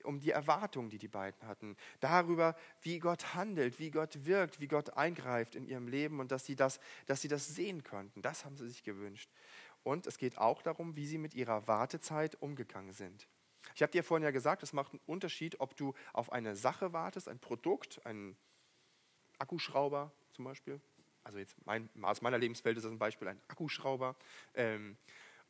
[0.04, 4.68] um die Erwartungen, die die beiden hatten, darüber, wie Gott handelt, wie Gott wirkt, wie
[4.68, 8.22] Gott eingreift in ihrem Leben und dass sie das, dass sie das sehen könnten.
[8.22, 9.28] Das haben sie sich gewünscht.
[9.82, 13.26] Und es geht auch darum, wie sie mit ihrer Wartezeit umgegangen sind.
[13.74, 16.92] Ich habe dir vorhin ja gesagt, es macht einen Unterschied, ob du auf eine Sache
[16.92, 18.36] wartest, ein Produkt, ein
[19.38, 20.80] Akkuschrauber zum Beispiel.
[21.22, 24.14] Also jetzt mein, aus meiner Lebenswelt ist das ein Beispiel ein Akkuschrauber.
[24.54, 24.96] Ähm,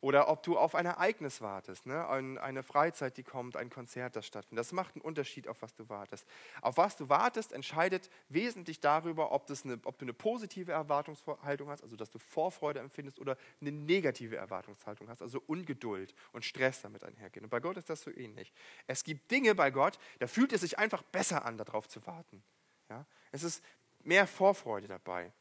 [0.04, 2.06] oder ob du auf ein Ereignis wartest, ne?
[2.06, 4.60] eine Freizeit, die kommt, ein Konzert, das stattfindet.
[4.60, 6.28] Das macht einen Unterschied, auf was du wartest.
[6.60, 11.70] Auf was du wartest, entscheidet wesentlich darüber, ob, das eine, ob du eine positive Erwartungshaltung
[11.70, 16.82] hast, also dass du Vorfreude empfindest, oder eine negative Erwartungshaltung hast, also Ungeduld und Stress
[16.82, 17.44] damit einhergehen.
[17.44, 18.52] Und bei Gott ist das so ähnlich.
[18.86, 22.42] Es gibt Dinge bei Gott, da fühlt es sich einfach besser an, darauf zu warten.
[22.90, 23.06] Ja?
[23.34, 23.64] Es ist
[24.04, 25.32] mehr Vorfreude dabei.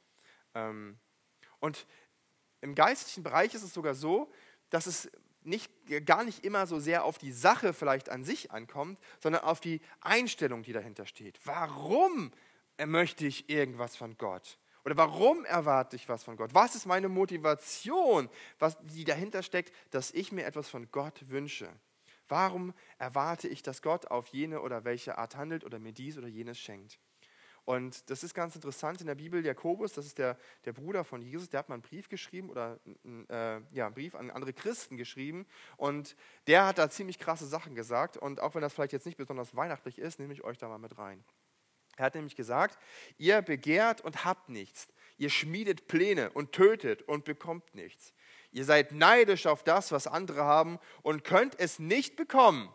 [0.56, 0.98] Ähm,
[1.60, 1.86] und
[2.62, 4.32] im geistlichen Bereich ist es sogar so,
[4.72, 5.12] dass es
[5.44, 5.72] nicht,
[6.08, 9.80] gar nicht immer so sehr auf die Sache vielleicht an sich ankommt, sondern auf die
[10.02, 11.40] Einstellung, die dahinter steht.
[11.46, 12.32] Warum
[12.84, 14.58] möchte ich irgendwas von Gott?
[14.86, 16.56] Oder warum erwarte ich was von Gott?
[16.56, 18.28] Was ist meine Motivation,
[18.58, 21.70] was, die dahinter steckt, dass ich mir etwas von Gott wünsche?
[22.28, 26.28] Warum erwarte ich, dass Gott auf jene oder welche Art handelt oder mir dies oder
[26.28, 26.98] jenes schenkt?
[27.66, 29.46] Und das ist ganz interessant in der Bibel.
[29.46, 32.80] Jakobus, das ist der, der Bruder von Jesus, der hat mal einen Brief geschrieben oder
[33.30, 35.46] äh, ja, einen Brief an andere Christen geschrieben.
[35.78, 36.16] Und
[36.48, 38.18] der hat da ziemlich krasse Sachen gesagt.
[38.18, 40.78] Und auch wenn das vielleicht jetzt nicht besonders weihnachtlich ist, nehme ich euch da mal
[40.78, 41.24] mit rein.
[41.96, 42.78] Er hat nämlich gesagt,
[43.18, 44.88] ihr begehrt und habt nichts.
[45.18, 48.14] Ihr schmiedet Pläne und tötet und bekommt nichts.
[48.52, 52.70] Ihr seid neidisch auf das, was andere haben und könnt es nicht bekommen.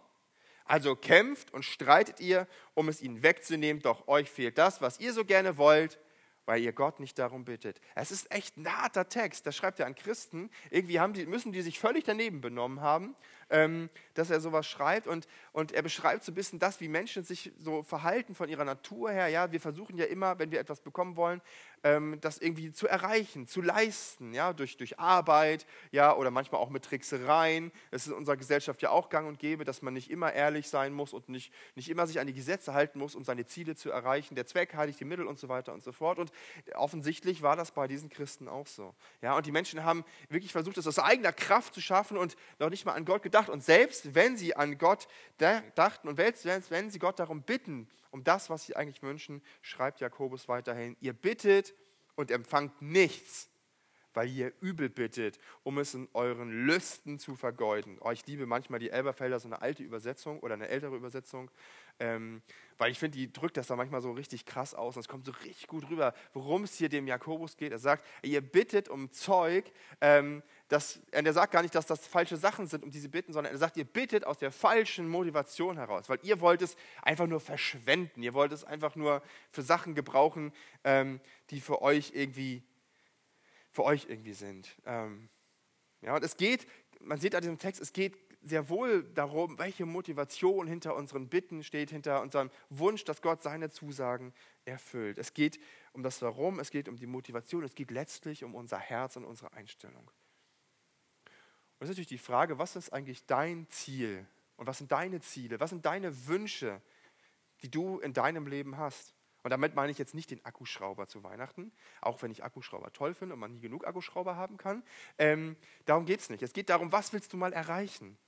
[0.68, 5.14] Also kämpft und streitet ihr, um es ihnen wegzunehmen, doch euch fehlt das, was ihr
[5.14, 5.98] so gerne wollt,
[6.44, 7.80] weil ihr Gott nicht darum bittet.
[7.94, 10.50] Es ist echt ein harter Text, das schreibt er an Christen.
[10.70, 13.16] Irgendwie die, müssen die sich völlig daneben benommen haben,
[13.50, 15.06] ähm, dass er sowas schreibt.
[15.06, 18.64] Und, und er beschreibt so ein bisschen das, wie Menschen sich so verhalten von ihrer
[18.64, 19.28] Natur her.
[19.28, 21.40] Ja, wir versuchen ja immer, wenn wir etwas bekommen wollen,
[21.84, 26.70] ähm, das irgendwie zu erreichen, zu leisten, ja, durch, durch Arbeit, ja, oder manchmal auch
[26.70, 27.70] mit Tricksereien.
[27.90, 30.68] Es ist in unserer Gesellschaft ja auch gang und gäbe, dass man nicht immer ehrlich
[30.68, 33.76] sein muss und nicht, nicht immer sich an die Gesetze halten muss, um seine Ziele
[33.76, 34.34] zu erreichen.
[34.34, 36.18] Der Zweck heiligt die Mittel und so weiter und so fort.
[36.18, 36.32] Und
[36.74, 38.94] offensichtlich war das bei diesen Christen auch so.
[39.22, 42.70] Ja, und die Menschen haben wirklich versucht, das aus eigener Kraft zu schaffen und noch
[42.70, 43.37] nicht mal an Gott gedacht.
[43.46, 45.06] Und selbst wenn sie an Gott
[45.38, 50.00] dachten und selbst wenn sie Gott darum bitten, um das, was sie eigentlich wünschen, schreibt
[50.00, 51.74] Jakobus weiterhin, ihr bittet
[52.16, 53.48] und empfangt nichts,
[54.14, 57.98] weil ihr übel bittet, um es in euren Lüsten zu vergeuden.
[58.00, 61.50] Oh, ich liebe manchmal die Elberfelder, so eine alte Übersetzung oder eine ältere Übersetzung,
[62.00, 62.42] ähm,
[62.78, 65.24] weil ich finde, die drückt das da manchmal so richtig krass aus und es kommt
[65.24, 67.70] so richtig gut rüber, worum es hier dem Jakobus geht.
[67.70, 69.70] Er sagt, ihr bittet um Zeug,
[70.00, 73.32] ähm, das, er sagt gar nicht, dass das falsche Sachen sind, um die sie bitten,
[73.32, 77.26] sondern er sagt, ihr bittet aus der falschen Motivation heraus, weil ihr wollt es einfach
[77.26, 80.52] nur verschwenden, ihr wollt es einfach nur für Sachen gebrauchen,
[80.84, 82.62] ähm, die für euch irgendwie,
[83.70, 84.76] für euch irgendwie sind.
[84.84, 85.30] Ähm,
[86.02, 86.66] ja, und es geht,
[87.00, 91.64] man sieht an diesem Text, es geht sehr wohl darum, welche Motivation hinter unseren Bitten
[91.64, 94.34] steht, hinter unserem Wunsch, dass Gott seine Zusagen
[94.66, 95.18] erfüllt.
[95.18, 95.58] Es geht
[95.92, 99.24] um das Warum, es geht um die Motivation, es geht letztlich um unser Herz und
[99.24, 100.10] unsere Einstellung.
[101.78, 104.26] Und das ist natürlich die Frage, was ist eigentlich dein Ziel?
[104.56, 105.60] Und was sind deine Ziele?
[105.60, 106.82] Was sind deine Wünsche,
[107.62, 109.14] die du in deinem Leben hast?
[109.44, 113.14] Und damit meine ich jetzt nicht den Akkuschrauber zu Weihnachten, auch wenn ich Akkuschrauber toll
[113.14, 114.82] finde und man nie genug Akkuschrauber haben kann.
[115.16, 116.42] Ähm, darum geht es nicht.
[116.42, 118.18] Es geht darum, was willst du mal erreichen?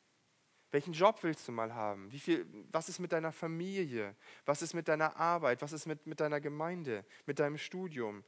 [0.71, 2.13] Welchen Job willst du mal haben?
[2.13, 4.15] Wie viel, was ist mit deiner Familie?
[4.47, 5.63] Was ist mit deiner Arbeit?
[5.63, 7.05] Was ist mit, mit deiner Gemeinde?
[7.27, 8.23] Mit deinem Studium?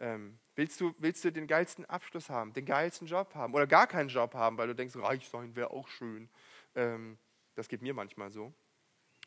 [0.00, 3.86] Ähm, willst, du, willst du den geilsten Abschluss haben, den geilsten Job haben oder gar
[3.86, 6.28] keinen Job haben, weil du denkst, reich sein wäre auch schön.
[6.74, 7.18] Ähm,
[7.54, 8.52] das geht mir manchmal so.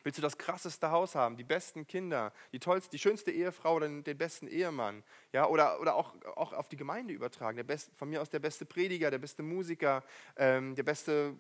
[0.04, 3.88] Willst du das krasseste Haus haben, die besten Kinder, die tollste, die schönste Ehefrau oder
[3.88, 5.04] den, den besten Ehemann?
[5.32, 7.56] Ja, oder oder auch, auch auf die Gemeinde übertragen.
[7.56, 10.04] Der best, von mir aus der beste Prediger, der beste Musiker,
[10.36, 11.38] ähm, der beste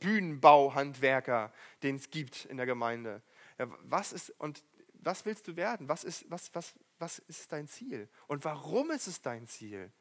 [0.00, 3.22] Bühnenbauhandwerker, den es gibt in der Gemeinde.
[3.58, 4.62] Ja, was ist, und
[5.06, 5.88] was willst du werden?
[5.88, 8.08] Was ist, was, was, was ist dein Ziel?
[8.26, 9.92] Und warum ist es dein Ziel?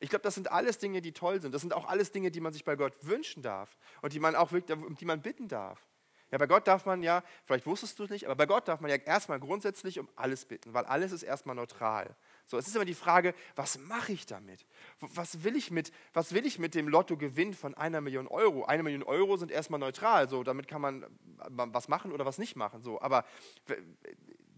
[0.00, 1.52] Ich glaube, das sind alles Dinge, die toll sind.
[1.52, 4.36] Das sind auch alles Dinge, die man sich bei Gott wünschen darf und die man
[4.36, 5.88] auch wirklich, die man bitten darf.
[6.32, 8.80] Ja, bei Gott darf man ja, vielleicht wusstest du es nicht, aber bei Gott darf
[8.80, 12.16] man ja erstmal grundsätzlich um alles bitten, weil alles ist erstmal neutral.
[12.46, 14.66] So, es ist immer die Frage, was mache ich damit?
[14.98, 18.64] Was will ich mit, was will ich mit dem Lottogewinn von einer Million Euro?
[18.64, 21.06] Eine Million Euro sind erstmal neutral, so, damit kann man
[21.48, 22.82] was machen oder was nicht machen.
[22.82, 23.24] So, aber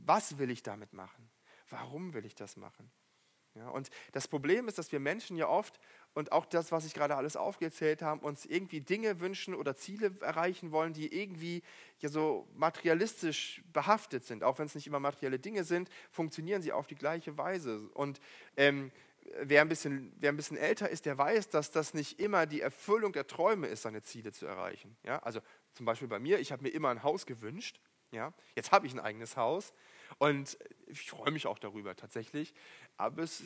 [0.05, 1.31] was will ich damit machen?
[1.69, 2.91] Warum will ich das machen?
[3.55, 5.81] Ja, und das Problem ist, dass wir Menschen ja oft,
[6.19, 10.11] und auch das, was ich gerade alles aufgezählt habe, uns irgendwie Dinge wünschen oder Ziele
[10.21, 11.63] erreichen wollen, die irgendwie
[12.01, 14.43] ja so materialistisch behaftet sind.
[14.43, 17.89] Auch wenn es nicht immer materielle Dinge sind, funktionieren sie auf die gleiche Weise.
[17.95, 18.21] Und
[18.57, 18.91] ähm,
[19.43, 22.63] wer, ein bisschen, wer ein bisschen älter ist, der weiß, dass das nicht immer die
[22.63, 24.97] Erfüllung der Träume ist, seine Ziele zu erreichen.
[25.05, 25.39] Ja, also
[25.75, 27.81] zum Beispiel bei mir, ich habe mir immer ein Haus gewünscht.
[28.11, 29.73] Ja, jetzt habe ich ein eigenes Haus
[30.19, 32.55] und ich freue mich auch darüber tatsächlich.
[32.97, 33.43] Aber es,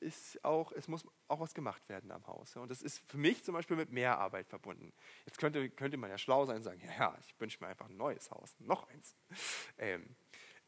[0.00, 2.56] ist auch, es muss auch was gemacht werden am Haus.
[2.56, 4.92] Und das ist für mich zum Beispiel mit mehr Arbeit verbunden.
[5.26, 7.96] Jetzt könnte, könnte man ja schlau sein und sagen, ja, ich wünsche mir einfach ein
[7.96, 9.14] neues Haus, noch eins.
[9.78, 10.14] Ähm,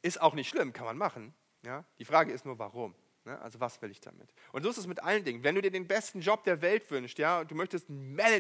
[0.03, 1.35] ist auch nicht schlimm, kann man machen.
[1.63, 1.85] Ja?
[1.99, 2.95] Die Frage ist nur, warum?
[3.25, 3.41] Ne?
[3.41, 4.35] Also was will ich damit?
[4.51, 5.45] Und so ist es mit allen Dingen.
[5.45, 7.87] Wenn du dir den besten Job der Welt wünschst, ja, und du möchtest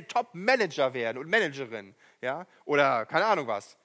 [0.08, 3.78] Top-Manager werden und Managerin, ja, oder keine Ahnung was,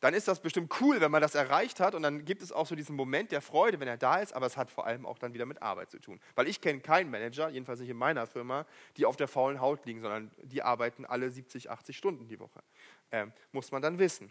[0.00, 2.66] dann ist das bestimmt cool, wenn man das erreicht hat und dann gibt es auch
[2.66, 5.18] so diesen Moment der Freude, wenn er da ist, aber es hat vor allem auch
[5.18, 6.20] dann wieder mit Arbeit zu tun.
[6.34, 9.84] Weil ich kenne keinen Manager, jedenfalls nicht in meiner Firma, die auf der faulen Haut
[9.86, 12.62] liegen, sondern die arbeiten alle 70, 80 Stunden die Woche.
[13.10, 14.30] Ähm, muss man dann wissen.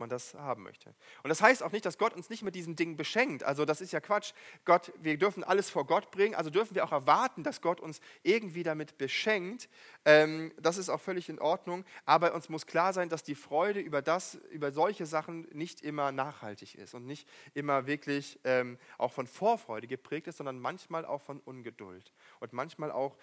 [0.00, 0.94] Man das haben möchte.
[1.22, 3.44] Und das heißt auch nicht, dass Gott uns nicht mit diesen Dingen beschenkt.
[3.44, 4.32] Also das ist ja Quatsch.
[4.64, 8.00] Gott, wir dürfen alles vor Gott bringen, also dürfen wir auch erwarten, dass Gott uns
[8.22, 9.68] irgendwie damit beschenkt.
[10.04, 11.84] Ähm, das ist auch völlig in Ordnung.
[12.04, 16.10] Aber uns muss klar sein, dass die Freude über das, über solche Sachen nicht immer
[16.10, 21.20] nachhaltig ist und nicht immer wirklich ähm, auch von Vorfreude geprägt ist, sondern manchmal auch
[21.20, 23.16] von Ungeduld und manchmal auch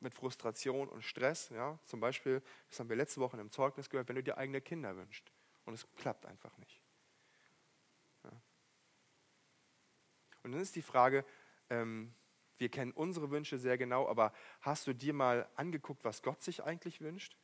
[0.00, 1.50] mit Frustration und Stress.
[1.50, 1.78] Ja?
[1.84, 4.96] Zum Beispiel, das haben wir letzte Woche im Zeugnis gehört, wenn du dir eigene Kinder
[4.96, 5.31] wünschst
[5.64, 6.80] und es klappt einfach nicht.
[8.24, 8.30] Ja.
[10.42, 11.24] Und dann ist die Frage,
[11.70, 12.14] ähm,
[12.58, 16.62] wir kennen unsere Wünsche sehr genau, aber hast du dir mal angeguckt, was Gott sich
[16.62, 17.36] eigentlich wünscht?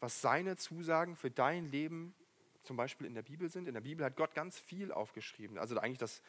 [0.00, 2.14] Was seine Zusagen für dein Leben
[2.62, 3.66] zum Beispiel in der Bibel sind.
[3.66, 5.58] In der Bibel hat Gott ganz viel aufgeschrieben.
[5.58, 6.22] Also eigentlich das,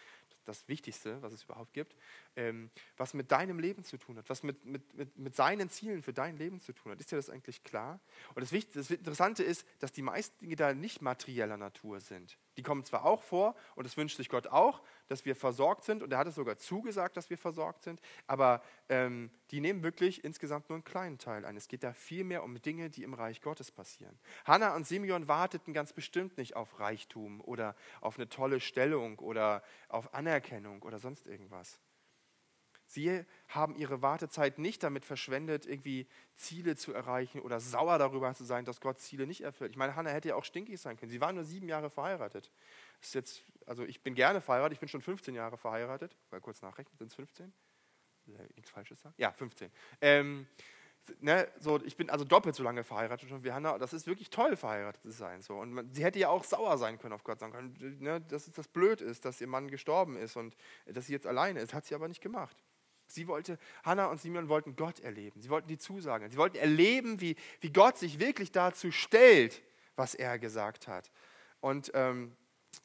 [0.45, 1.95] das Wichtigste, was es überhaupt gibt,
[2.36, 6.02] ähm, was mit deinem Leben zu tun hat, was mit, mit, mit, mit seinen Zielen
[6.02, 6.99] für dein Leben zu tun hat.
[6.99, 7.99] Ist dir das eigentlich klar?
[8.36, 12.38] Und das, Wichtige, das Interessante ist, dass die meisten Dinge da nicht materieller Natur sind.
[12.60, 16.04] Die kommen zwar auch vor und es wünscht sich Gott auch, dass wir versorgt sind
[16.04, 20.26] und er hat es sogar zugesagt, dass wir versorgt sind, aber ähm, die nehmen wirklich
[20.26, 21.56] insgesamt nur einen kleinen Teil ein.
[21.56, 24.19] Es geht da viel mehr um Dinge, die im Reich Gottes passieren.
[24.43, 29.63] Hannah und Simeon warteten ganz bestimmt nicht auf Reichtum oder auf eine tolle Stellung oder
[29.88, 31.80] auf Anerkennung oder sonst irgendwas.
[32.89, 38.43] Sie haben ihre Wartezeit nicht damit verschwendet, irgendwie Ziele zu erreichen oder sauer darüber zu
[38.43, 39.69] sein, dass Gott Ziele nicht erfüllt.
[39.69, 41.12] Ich meine, Hannah hätte ja auch stinkig sein können.
[41.12, 42.49] Sie war nur sieben Jahre verheiratet.
[42.99, 46.17] ist jetzt, also ich bin gerne verheiratet, ich bin schon 15 Jahre verheiratet.
[46.32, 47.54] Mal kurz nachrechnen, sind es 15?
[48.56, 49.13] Nichts Falsches sagen?
[49.19, 49.71] Ja, 15.
[50.02, 50.47] Ähm,
[51.19, 53.78] ne, so, ich bin also doppelt so lange verheiratet schon wie Hannah.
[53.78, 55.43] Das ist wirklich toll, verheiratet zu sein.
[55.43, 55.58] So.
[55.58, 58.52] Und man, sie hätte ja auch sauer sein können auf Gott, sagen können, ne, dass
[58.52, 61.75] das blöd ist, dass ihr Mann gestorben ist und dass sie jetzt alleine ist.
[61.75, 62.58] Hat sie aber nicht gemacht.
[63.12, 65.41] Sie wollte, Hannah und Simeon wollten Gott erleben.
[65.41, 66.30] Sie wollten die Zusagen.
[66.30, 69.62] Sie wollten erleben, wie, wie Gott sich wirklich dazu stellt,
[69.95, 71.12] was er gesagt hat.
[71.60, 72.36] Und ähm,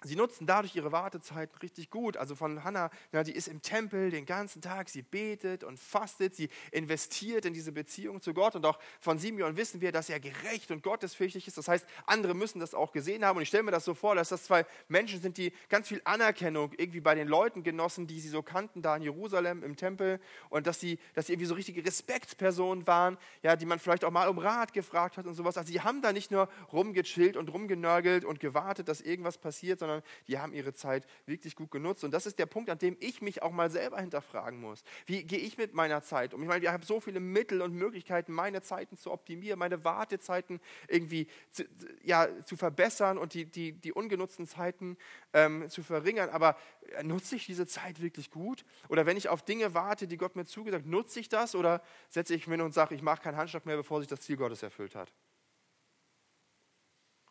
[0.03, 2.19] Sie nutzen dadurch ihre Wartezeiten richtig gut.
[2.19, 6.35] Also von Hannah, na, die ist im Tempel den ganzen Tag, sie betet und fastet,
[6.35, 8.55] sie investiert in diese Beziehung zu Gott.
[8.55, 11.57] Und auch von Simeon wissen wir, dass er gerecht und gottesfürchtig ist.
[11.57, 13.37] Das heißt, andere müssen das auch gesehen haben.
[13.37, 16.03] Und ich stelle mir das so vor, dass das zwei Menschen sind, die ganz viel
[16.05, 20.21] Anerkennung irgendwie bei den Leuten genossen, die sie so kannten, da in Jerusalem im Tempel.
[20.51, 24.11] Und dass sie, dass sie irgendwie so richtige Respektspersonen waren, ja, die man vielleicht auch
[24.11, 25.57] mal um Rat gefragt hat und sowas.
[25.57, 30.03] Also sie haben da nicht nur rumgechillt und rumgenörgelt und gewartet, dass irgendwas passiert, sondern
[30.29, 32.05] die haben ihre Zeit wirklich gut genutzt.
[32.05, 34.83] Und das ist der Punkt, an dem ich mich auch mal selber hinterfragen muss.
[35.07, 36.43] Wie gehe ich mit meiner Zeit um?
[36.43, 40.61] Ich meine, wir haben so viele Mittel und Möglichkeiten, meine Zeiten zu optimieren, meine Wartezeiten
[40.89, 41.65] irgendwie zu,
[42.03, 44.97] ja, zu verbessern und die, die, die ungenutzten Zeiten
[45.33, 46.31] ähm, zu verringern.
[46.31, 46.57] Aber
[46.97, 48.65] äh, nutze ich diese Zeit wirklich gut?
[48.89, 52.35] Oder wenn ich auf Dinge warte, die Gott mir zugesagt, nutze ich das oder setze
[52.35, 54.63] ich mich hin und sage, ich mache keinen Handschlag mehr, bevor sich das Ziel Gottes
[54.63, 55.13] erfüllt hat?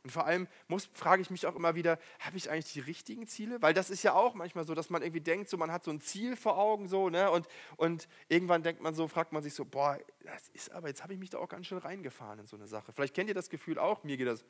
[0.03, 3.25] Und vor allem muss, frage ich mich auch immer wieder, habe ich eigentlich die richtigen
[3.25, 3.61] Ziele?
[3.61, 5.91] Weil das ist ja auch manchmal so, dass man irgendwie denkt, so man hat so
[5.91, 7.31] ein Ziel vor Augen so, ne?
[7.31, 11.03] Und, und irgendwann denkt man so, fragt man sich so, boah, das ist aber, jetzt
[11.03, 12.91] habe ich mich da auch ganz schön reingefahren in so eine Sache.
[12.91, 14.43] Vielleicht kennt ihr das Gefühl auch, mir geht das,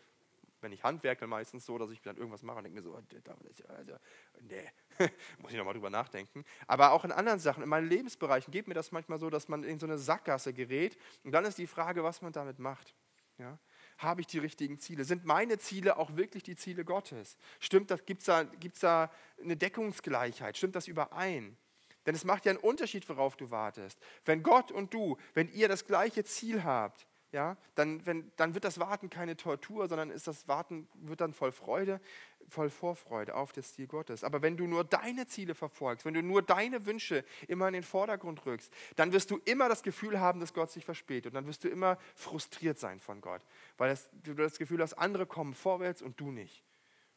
[0.62, 3.94] wenn ich handwerke, meistens so, dass ich dann irgendwas mache und denke mir so, also,
[4.42, 4.72] nee,
[5.38, 6.44] muss ich nochmal drüber nachdenken.
[6.66, 9.64] Aber auch in anderen Sachen, in meinen Lebensbereichen geht mir das manchmal so, dass man
[9.64, 12.96] in so eine Sackgasse gerät und dann ist die Frage, was man damit macht.
[13.38, 13.60] Ja?
[14.04, 15.06] Habe ich die richtigen Ziele?
[15.06, 17.38] Sind meine Ziele auch wirklich die Ziele Gottes?
[17.60, 18.06] Stimmt das?
[18.06, 19.12] Gibt es da, gibt's da
[19.42, 20.58] eine Deckungsgleichheit?
[20.58, 21.58] Stimmt das überein?
[22.06, 23.98] Denn es macht ja einen Unterschied, worauf du wartest.
[24.26, 28.64] Wenn Gott und du, wenn ihr das gleiche Ziel habt, ja, dann, wenn, dann wird
[28.64, 32.00] das Warten keine Tortur, sondern ist das Warten wird dann voll Freude,
[32.48, 34.24] voll Vorfreude auf das Ziel Gottes.
[34.24, 37.84] Aber wenn du nur deine Ziele verfolgst, wenn du nur deine Wünsche immer in den
[37.84, 41.32] Vordergrund rückst, dann wirst du immer das Gefühl haben, dass Gott sich verspätet.
[41.32, 43.42] Und dann wirst du immer frustriert sein von Gott,
[43.78, 46.64] weil das, du das Gefühl hast, andere kommen vorwärts und du nicht.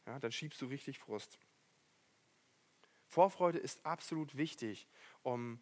[0.05, 1.37] Ja, dann schiebst du richtig Frust.
[3.07, 4.87] Vorfreude ist absolut wichtig,
[5.23, 5.59] um,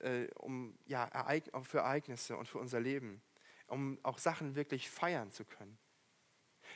[0.00, 1.08] äh, um, ja,
[1.62, 3.22] für Ereignisse und für unser Leben
[3.66, 5.78] um auch Sachen wirklich feiern zu können.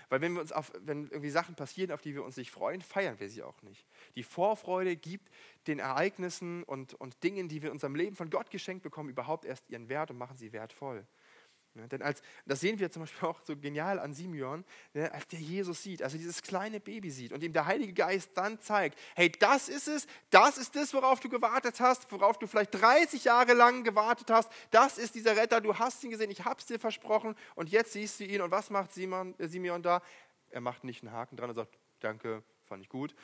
[0.08, 2.80] Weil wenn, wir uns auf, wenn irgendwie Sachen passieren, auf die wir uns nicht freuen,
[2.80, 3.86] feiern wir sie auch nicht.
[4.14, 5.30] Die Vorfreude gibt
[5.66, 9.44] den Ereignissen und, und Dingen, die wir in unserem Leben von Gott geschenkt bekommen, überhaupt
[9.44, 11.06] erst ihren Wert und machen sie wertvoll.
[11.78, 14.64] Ja, denn als, das sehen wir zum Beispiel auch so genial an Simeon,
[14.94, 18.30] ne, als der Jesus sieht, also dieses kleine Baby sieht und ihm der Heilige Geist
[18.34, 22.48] dann zeigt, hey, das ist es, das ist es, worauf du gewartet hast, worauf du
[22.48, 26.44] vielleicht 30 Jahre lang gewartet hast, das ist dieser Retter, du hast ihn gesehen, ich
[26.44, 28.40] habe es dir versprochen und jetzt siehst du ihn.
[28.40, 30.02] Und was macht Simon, äh, Simeon da?
[30.50, 33.14] Er macht nicht einen Haken dran und sagt, danke, fand ich gut,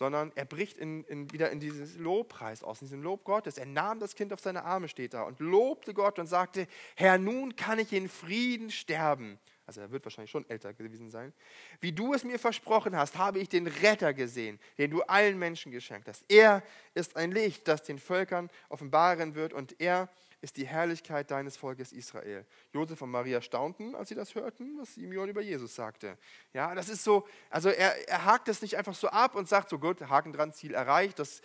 [0.00, 3.58] sondern er bricht in, in, wieder in dieses Lobpreis aus, in diesem Lob Gottes.
[3.58, 6.66] Er nahm das Kind auf seine Arme, steht da, und lobte Gott und sagte,
[6.96, 9.38] Herr, nun kann ich in Frieden sterben.
[9.66, 11.34] Also er wird wahrscheinlich schon älter gewesen sein.
[11.82, 15.70] Wie du es mir versprochen hast, habe ich den Retter gesehen, den du allen Menschen
[15.70, 16.24] geschenkt hast.
[16.28, 16.62] Er
[16.94, 20.08] ist ein Licht, das den Völkern offenbaren wird und er
[20.56, 22.46] die Herrlichkeit deines Volkes Israel.
[22.72, 26.16] Josef und Maria staunten, als sie das hörten, was Simeon über Jesus sagte.
[26.52, 29.68] Ja, das ist so, also er, er hakt es nicht einfach so ab und sagt
[29.68, 31.42] so, gut, Haken dran, Ziel erreicht, das,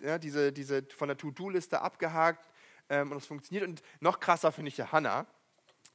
[0.00, 2.48] ja, diese, diese von der To-Do-Liste abgehakt
[2.88, 3.66] ähm, und es funktioniert.
[3.66, 5.26] Und noch krasser finde ich ja Hannah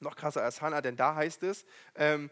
[0.03, 1.65] noch krasser als Hannah, denn da heißt es,
[1.95, 2.29] ähm,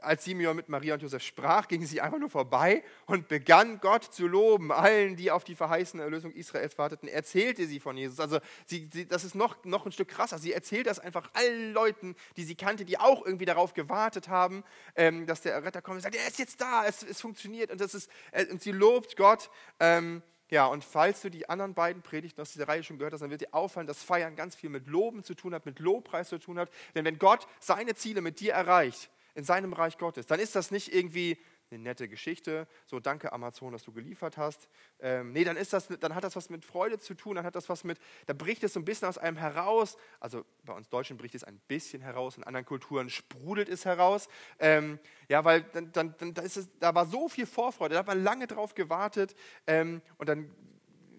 [0.00, 4.04] als Simeon mit Maria und Josef sprach, ging sie einfach nur vorbei und begann Gott
[4.04, 4.72] zu loben.
[4.72, 8.20] Allen, die auf die verheißene Erlösung Israels warteten, erzählte sie von Jesus.
[8.20, 10.38] Also sie, sie, das ist noch, noch ein Stück krasser.
[10.38, 14.64] Sie erzählt das einfach allen Leuten, die sie kannte, die auch irgendwie darauf gewartet haben,
[14.96, 17.70] ähm, dass der Retter kommt und sagt, er ist jetzt da, es, es funktioniert.
[17.70, 19.50] Und, das ist, äh, und sie lobt Gott.
[19.80, 20.22] Ähm,
[20.52, 23.30] ja, und falls du die anderen beiden Predigten aus dieser Reihe schon gehört hast, dann
[23.30, 26.38] wird dir auffallen, dass Feiern ganz viel mit Loben zu tun hat, mit Lobpreis zu
[26.38, 26.68] tun hat.
[26.94, 30.70] Denn wenn Gott seine Ziele mit dir erreicht, in seinem Reich Gottes, dann ist das
[30.70, 31.38] nicht irgendwie
[31.70, 34.68] eine nette Geschichte, so danke Amazon, dass du geliefert hast.
[35.00, 37.56] Ähm, nee, dann, ist das, dann hat das was mit Freude zu tun, dann hat
[37.56, 40.88] das was mit, da bricht es so ein bisschen aus einem heraus, also bei uns
[40.88, 44.28] Deutschen bricht es ein bisschen heraus, in anderen Kulturen sprudelt es heraus.
[44.58, 48.00] Ähm, ja, weil dann, dann, dann da, ist es, da war so viel Vorfreude, da
[48.00, 49.34] hat man lange drauf gewartet
[49.66, 50.54] ähm, und dann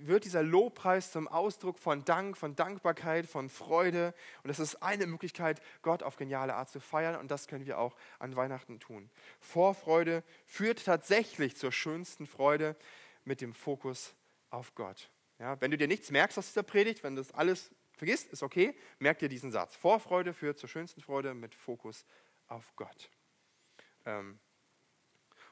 [0.08, 4.14] wird dieser Lobpreis zum Ausdruck von Dank, von Dankbarkeit, von Freude.
[4.43, 7.16] Und das ist eine Möglichkeit, Gott auf geniale Art zu feiern.
[7.16, 9.10] Und das können wir auch an Weihnachten tun.
[9.39, 12.76] Vorfreude führt tatsächlich zur schönsten Freude
[13.26, 14.14] mit dem Fokus
[14.49, 15.10] auf Gott.
[15.39, 18.43] Ja, wenn du dir nichts merkst aus dieser Predigt, wenn du das alles vergisst, ist
[18.43, 19.76] okay, merk dir diesen Satz.
[19.76, 22.06] Vorfreude führt zur schönsten Freude mit Fokus
[22.47, 23.10] auf Gott.
[24.06, 24.39] Ähm,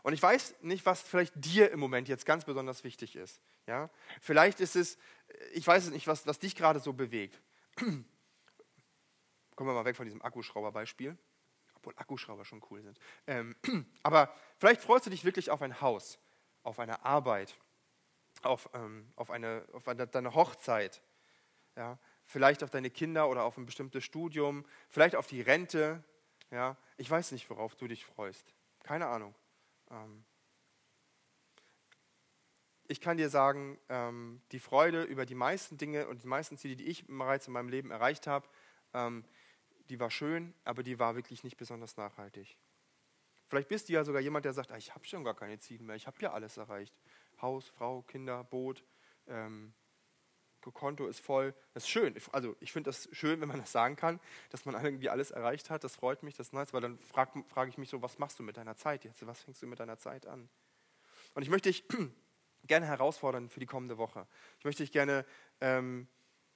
[0.03, 3.41] und ich weiß nicht, was vielleicht dir im Moment jetzt ganz besonders wichtig ist.
[3.67, 3.89] Ja?
[4.19, 4.97] Vielleicht ist es,
[5.53, 7.41] ich weiß es nicht, was, was dich gerade so bewegt.
[7.77, 8.09] Kommen
[9.55, 11.17] wir mal weg von diesem Akkuschrauber-Beispiel,
[11.75, 12.99] obwohl Akkuschrauber schon cool sind.
[13.27, 13.55] Ähm,
[14.03, 16.17] aber vielleicht freust du dich wirklich auf ein Haus,
[16.63, 17.55] auf eine Arbeit,
[18.41, 21.01] auf, ähm, auf, eine, auf eine, deine Hochzeit,
[21.75, 21.99] ja?
[22.25, 26.03] vielleicht auf deine Kinder oder auf ein bestimmtes Studium, vielleicht auf die Rente.
[26.49, 26.75] Ja?
[26.97, 28.55] Ich weiß nicht, worauf du dich freust.
[28.83, 29.35] Keine Ahnung.
[29.91, 30.25] Ähm,
[32.87, 36.75] ich kann dir sagen, ähm, die Freude über die meisten Dinge und die meisten Ziele,
[36.75, 38.47] die ich bereits in meinem Leben erreicht habe,
[38.93, 39.23] ähm,
[39.89, 42.57] die war schön, aber die war wirklich nicht besonders nachhaltig.
[43.47, 45.83] Vielleicht bist du ja sogar jemand, der sagt, ah, ich habe schon gar keine Ziele
[45.83, 46.93] mehr, ich habe ja alles erreicht.
[47.41, 48.83] Haus, Frau, Kinder, Boot,
[49.27, 49.73] ähm,
[50.69, 51.55] Konto ist voll.
[51.73, 52.15] Das ist schön.
[52.31, 54.19] Also ich finde das schön, wenn man das sagen kann,
[54.51, 55.83] dass man irgendwie alles erreicht hat.
[55.83, 58.37] Das freut mich, das ist nice, weil dann frage frag ich mich so, was machst
[58.37, 59.25] du mit deiner Zeit jetzt?
[59.25, 60.49] Was fängst du mit deiner Zeit an?
[61.33, 61.83] Und ich möchte dich
[62.67, 64.27] gerne herausfordern für die kommende Woche.
[64.59, 65.25] Ich möchte dich gerne
[65.61, 66.07] ähm,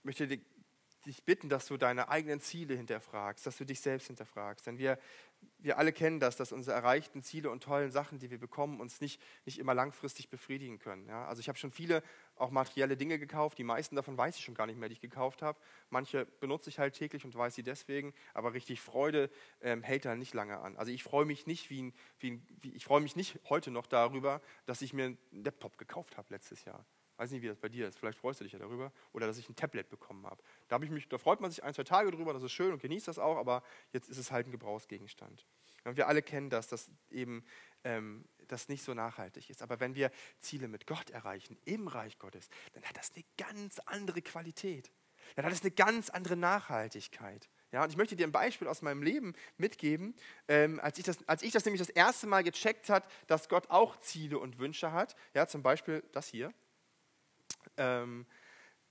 [0.06, 4.66] möchte dich bitten, dass du deine eigenen Ziele hinterfragst, dass du dich selbst hinterfragst.
[4.66, 5.00] Denn wir,
[5.60, 9.02] wir alle kennen das, dass unsere erreichten Ziele und tollen Sachen, die wir bekommen, uns
[9.02, 11.08] nicht, nicht immer langfristig befriedigen können.
[11.08, 11.28] Ja?
[11.28, 12.02] Also ich habe schon viele
[12.36, 15.02] auch materielle Dinge gekauft, die meisten davon weiß ich schon gar nicht mehr, die ich
[15.02, 15.60] gekauft habe.
[15.90, 19.30] Manche benutze ich halt täglich und weiß sie deswegen, aber richtig Freude
[19.62, 20.78] ähm, hält da nicht lange an.
[20.78, 23.72] Also ich freue mich nicht wie ein, wie ein, wie, ich freue mich nicht heute
[23.72, 26.86] noch darüber, dass ich mir einen Laptop gekauft habe letztes Jahr.
[27.18, 27.98] Weiß nicht, wie das bei dir ist.
[27.98, 28.92] Vielleicht freust du dich ja darüber.
[29.14, 30.44] Oder dass ich ein Tablet bekommen habe.
[30.68, 32.74] Da, hab ich mich, da freut man sich ein, zwei Tage drüber, das ist schön
[32.74, 33.64] und genießt das auch, aber
[33.94, 35.46] jetzt ist es halt ein Gebrauchsgegenstand.
[35.86, 37.46] Und wir alle kennen das, dass eben
[37.84, 39.62] ähm, das nicht so nachhaltig ist.
[39.62, 43.80] Aber wenn wir Ziele mit Gott erreichen, im Reich Gottes, dann hat das eine ganz
[43.86, 44.92] andere Qualität.
[45.36, 47.50] Dann hat es eine ganz andere Nachhaltigkeit.
[47.72, 50.16] Ja, und ich möchte dir ein Beispiel aus meinem Leben mitgeben.
[50.48, 53.70] Ähm, als, ich das, als ich das nämlich das erste Mal gecheckt hat, dass Gott
[53.70, 56.54] auch Ziele und Wünsche hat, ja, zum Beispiel das hier.
[57.78, 58.26] Ähm,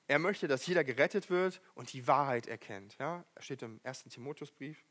[0.07, 2.97] er möchte, dass jeder gerettet wird und die Wahrheit erkennt.
[2.99, 3.25] Ja?
[3.35, 4.85] Er steht im ersten Timotheusbrief.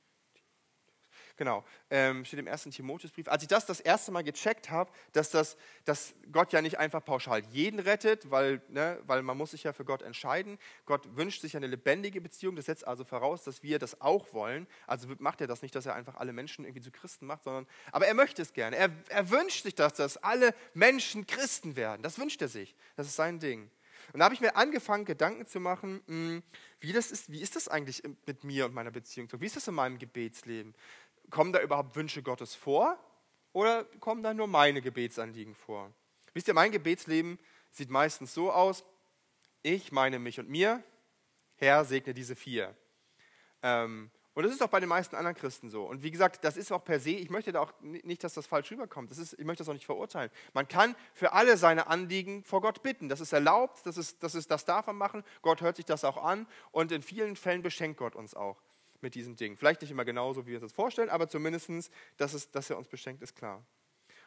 [1.35, 3.27] Genau, ähm, steht im ersten Timotheusbrief.
[3.27, 7.03] Als ich das das erste Mal gecheckt habe, dass, das, dass Gott ja nicht einfach
[7.03, 10.59] pauschal jeden rettet, weil, ne, weil man muss sich ja für Gott entscheiden.
[10.85, 12.55] Gott wünscht sich eine lebendige Beziehung.
[12.55, 14.67] Das setzt also voraus, dass wir das auch wollen.
[14.85, 17.65] Also macht er das nicht, dass er einfach alle Menschen irgendwie zu Christen macht, sondern,
[17.91, 18.75] aber er möchte es gerne.
[18.75, 22.03] Er, er wünscht sich, dass, dass alle Menschen Christen werden.
[22.03, 22.75] Das wünscht er sich.
[22.95, 23.71] Das ist sein Ding.
[24.11, 26.43] Und da habe ich mir angefangen, Gedanken zu machen, hm,
[26.79, 29.29] wie, das ist, wie ist das eigentlich mit mir und meiner Beziehung?
[29.31, 30.73] Wie ist das in meinem Gebetsleben?
[31.29, 32.97] Kommen da überhaupt Wünsche Gottes vor
[33.51, 35.91] oder kommen da nur meine Gebetsanliegen vor?
[36.33, 37.39] Wisst ihr, mein Gebetsleben
[37.71, 38.83] sieht meistens so aus,
[39.61, 40.83] ich meine mich und mir,
[41.55, 42.75] Herr, segne diese vier.
[43.61, 45.85] Ähm, und das ist auch bei den meisten anderen Christen so.
[45.85, 48.47] Und wie gesagt, das ist auch per se, ich möchte da auch nicht, dass das
[48.47, 49.11] falsch rüberkommt.
[49.11, 50.31] Das ist, ich möchte das auch nicht verurteilen.
[50.53, 53.09] Man kann für alle seine Anliegen vor Gott bitten.
[53.09, 55.23] Das ist erlaubt, das, ist, das, ist, das darf man machen.
[55.43, 58.59] Gott hört sich das auch an und in vielen Fällen beschenkt Gott uns auch.
[59.03, 59.57] Mit diesen Dingen.
[59.57, 61.69] Vielleicht nicht immer genauso, wie wir uns das vorstellen, aber zumindest,
[62.17, 63.63] dass, es, dass er uns beschenkt, ist klar.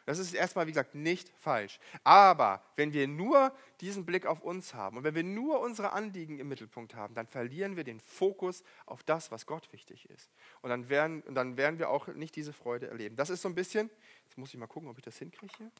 [0.07, 1.81] Das ist erstmal, wie gesagt, nicht falsch.
[2.05, 6.39] Aber wenn wir nur diesen Blick auf uns haben und wenn wir nur unsere Anliegen
[6.39, 10.31] im Mittelpunkt haben, dann verlieren wir den Fokus auf das, was Gott wichtig ist.
[10.61, 13.17] Und dann werden, und dann werden wir auch nicht diese Freude erleben.
[13.17, 13.89] Das ist so ein bisschen,
[14.23, 15.71] jetzt muss ich mal gucken, ob ich das hinkriege.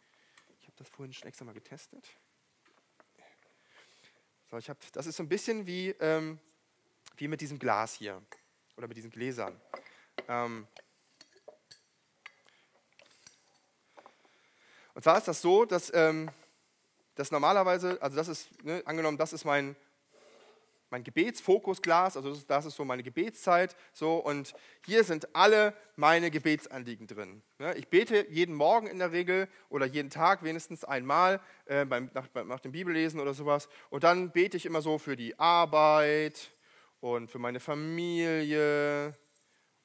[0.59, 2.05] Ich habe das vorhin schon extra mal getestet.
[4.51, 6.37] So, ich hab, das ist so ein bisschen wie, ähm,
[7.15, 8.21] wie mit diesem Glas hier
[8.77, 9.59] oder mit diesen Gläsern.
[10.29, 10.67] Ähm,
[14.97, 16.27] Und zwar ist das so, dass, ähm,
[17.13, 19.75] dass normalerweise, also das ist, ne, angenommen, das ist mein,
[20.89, 24.55] mein Gebetsfokusglas, also das ist, das ist, so meine Gebetszeit, so und
[24.87, 27.43] hier sind alle meine Gebetsanliegen drin.
[27.59, 27.75] Ne?
[27.75, 32.27] Ich bete jeden Morgen in der Regel oder jeden Tag wenigstens einmal äh, beim, nach,
[32.45, 36.49] nach dem Bibellesen oder sowas und dann bete ich immer so für die Arbeit
[36.99, 39.13] und für meine Familie,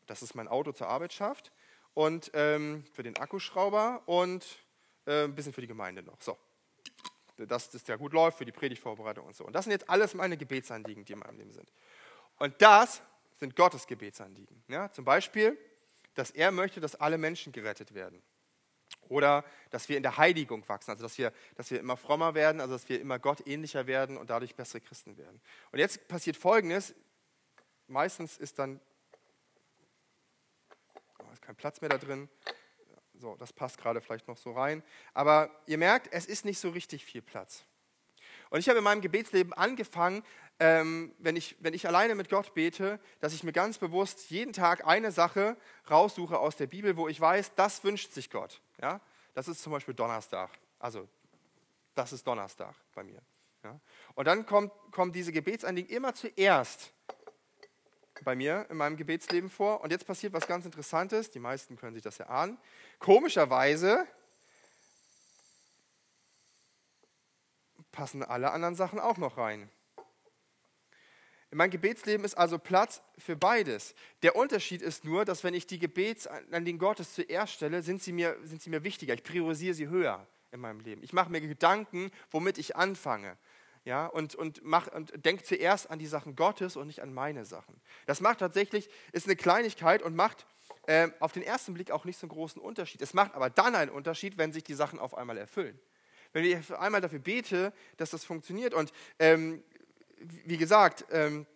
[0.07, 1.53] das ist mein Auto zur Arbeit schafft
[1.95, 4.47] und ähm, für den Akkuschrauber und
[5.07, 6.21] äh, ein bisschen für die Gemeinde noch.
[6.21, 6.39] So.
[7.37, 9.45] Dass das ja gut läuft für die Predigtvorbereitung und so.
[9.45, 11.71] Und das sind jetzt alles meine Gebetsanliegen, die in meinem Leben sind.
[12.39, 13.03] Und das
[13.37, 14.63] sind Gottes Gebetsanliegen.
[14.69, 15.59] Ja, zum Beispiel,
[16.15, 18.23] dass er möchte, dass alle Menschen gerettet werden.
[19.09, 22.61] Oder dass wir in der Heiligung wachsen, also dass wir, dass wir immer frommer werden,
[22.61, 25.41] also dass wir immer Gott ähnlicher werden und dadurch bessere Christen werden.
[25.71, 26.95] Und jetzt passiert Folgendes.
[27.89, 28.81] Meistens ist dann,
[31.19, 32.29] oh, ist kein Platz mehr da drin,
[33.23, 34.83] so, das passt gerade vielleicht noch so rein.
[35.15, 37.65] Aber ihr merkt, es ist nicht so richtig viel Platz.
[38.51, 40.25] Und ich habe in meinem Gebetsleben angefangen,
[40.59, 44.53] ähm, wenn, ich, wenn ich alleine mit Gott bete, dass ich mir ganz bewusst jeden
[44.53, 45.57] Tag eine Sache
[45.89, 48.61] raussuche aus der Bibel, wo ich weiß, das wünscht sich Gott.
[48.83, 49.01] Ja?
[49.33, 50.51] Das ist zum Beispiel Donnerstag.
[50.79, 51.09] Also,
[51.95, 53.23] das ist Donnerstag bei mir.
[53.65, 53.79] Ja?
[54.15, 56.93] Und dann kommt, kommen diese Gebetsanliegen immer zuerst
[58.25, 59.81] bei mir in meinem Gebetsleben vor.
[59.81, 61.31] Und jetzt passiert was ganz Interessantes.
[61.31, 62.59] Die meisten können sich das erahnen.
[62.99, 64.07] Komischerweise
[67.91, 69.71] passen alle anderen Sachen auch noch rein.
[71.53, 73.95] In meinem Gebetsleben ist also Platz für beides.
[74.23, 78.39] Der Unterschied ist nur, dass wenn ich die Gebetsanliegen Gottes zuerst stelle, sind sie, mir,
[78.43, 79.13] sind sie mir wichtiger.
[79.13, 81.03] Ich priorisiere sie höher in meinem Leben.
[81.03, 83.37] Ich mache mir Gedanken, womit ich anfange
[83.85, 87.81] ja, und, und, und denk zuerst an die Sachen Gottes und nicht an meine Sachen.
[88.07, 90.47] Das macht tatsächlich, ist eine Kleinigkeit und macht
[90.87, 93.03] äh, auf den ersten Blick auch nicht so einen großen Unterschied.
[93.03, 95.79] Es macht aber dann einen Unterschied, wenn sich die Sachen auf einmal erfüllen.
[96.33, 99.63] Wenn ich einmal dafür bete, dass das funktioniert und ähm,
[100.45, 101.47] wie gesagt, ähm,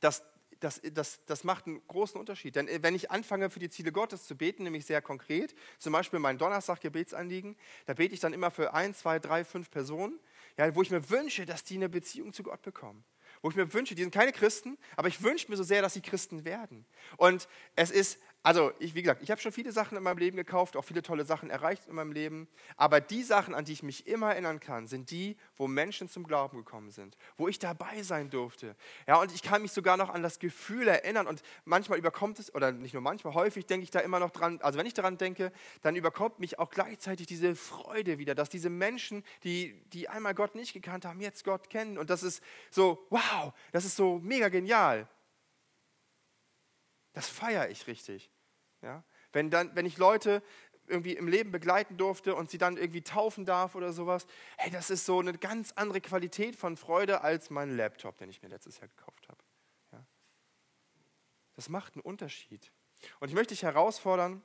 [0.00, 0.22] das,
[0.60, 2.56] das, das, das macht einen großen Unterschied.
[2.56, 5.92] Denn äh, wenn ich anfange, für die Ziele Gottes zu beten, nämlich sehr konkret, zum
[5.92, 10.18] Beispiel mein Donnerstag-Gebetsanliegen, da bete ich dann immer für ein, zwei, drei, fünf Personen
[10.58, 13.04] ja, wo ich mir wünsche, dass die eine Beziehung zu Gott bekommen.
[13.42, 15.94] Wo ich mir wünsche, die sind keine Christen, aber ich wünsche mir so sehr, dass
[15.94, 16.84] sie Christen werden.
[17.16, 18.18] Und es ist
[18.48, 21.02] also, ich, wie gesagt, ich habe schon viele Sachen in meinem Leben gekauft, auch viele
[21.02, 22.48] tolle Sachen erreicht in meinem Leben.
[22.78, 26.24] Aber die Sachen, an die ich mich immer erinnern kann, sind die, wo Menschen zum
[26.26, 28.74] Glauben gekommen sind, wo ich dabei sein durfte.
[29.06, 31.26] Ja, und ich kann mich sogar noch an das Gefühl erinnern.
[31.26, 34.60] Und manchmal überkommt es, oder nicht nur manchmal, häufig denke ich da immer noch dran.
[34.62, 38.70] Also, wenn ich daran denke, dann überkommt mich auch gleichzeitig diese Freude wieder, dass diese
[38.70, 41.98] Menschen, die, die einmal Gott nicht gekannt haben, jetzt Gott kennen.
[41.98, 45.06] Und das ist so, wow, das ist so mega genial.
[47.12, 48.30] Das feiere ich richtig.
[48.82, 49.04] Ja?
[49.32, 50.42] Wenn, dann, wenn ich Leute
[50.86, 54.26] irgendwie im Leben begleiten durfte und sie dann irgendwie taufen darf oder sowas,
[54.56, 58.42] hey, das ist so eine ganz andere Qualität von Freude als mein Laptop, den ich
[58.42, 59.38] mir letztes Jahr gekauft habe.
[59.92, 60.04] Ja?
[61.56, 62.72] Das macht einen Unterschied.
[63.20, 64.42] Und ich möchte dich herausfordern,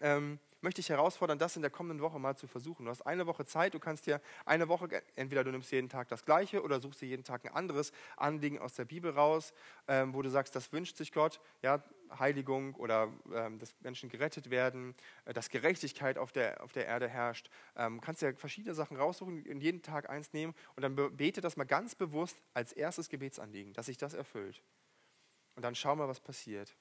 [0.00, 2.84] ähm, möchte ich herausfordern, das in der kommenden Woche mal zu versuchen.
[2.84, 6.08] Du hast eine Woche Zeit, du kannst dir eine Woche, entweder du nimmst jeden Tag
[6.08, 9.52] das Gleiche oder suchst dir jeden Tag ein anderes Anliegen aus der Bibel raus,
[9.88, 11.82] ähm, wo du sagst, das wünscht sich Gott, ja,
[12.18, 14.94] Heiligung oder ähm, dass Menschen gerettet werden,
[15.24, 17.50] äh, dass Gerechtigkeit auf der, auf der Erde herrscht.
[17.76, 21.56] Ähm, kannst dir verschiedene Sachen raussuchen und jeden Tag eins nehmen und dann bete das
[21.56, 24.62] mal ganz bewusst als erstes Gebetsanliegen, dass sich das erfüllt.
[25.56, 26.74] Und dann schau mal, was passiert.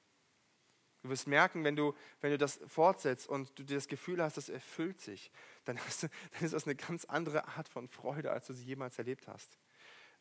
[1.02, 4.36] Du wirst merken, wenn du, wenn du das fortsetzt und du dir das Gefühl hast,
[4.36, 5.32] das erfüllt sich,
[5.64, 5.82] dann, du,
[6.34, 9.58] dann ist das eine ganz andere Art von Freude, als du sie jemals erlebt hast.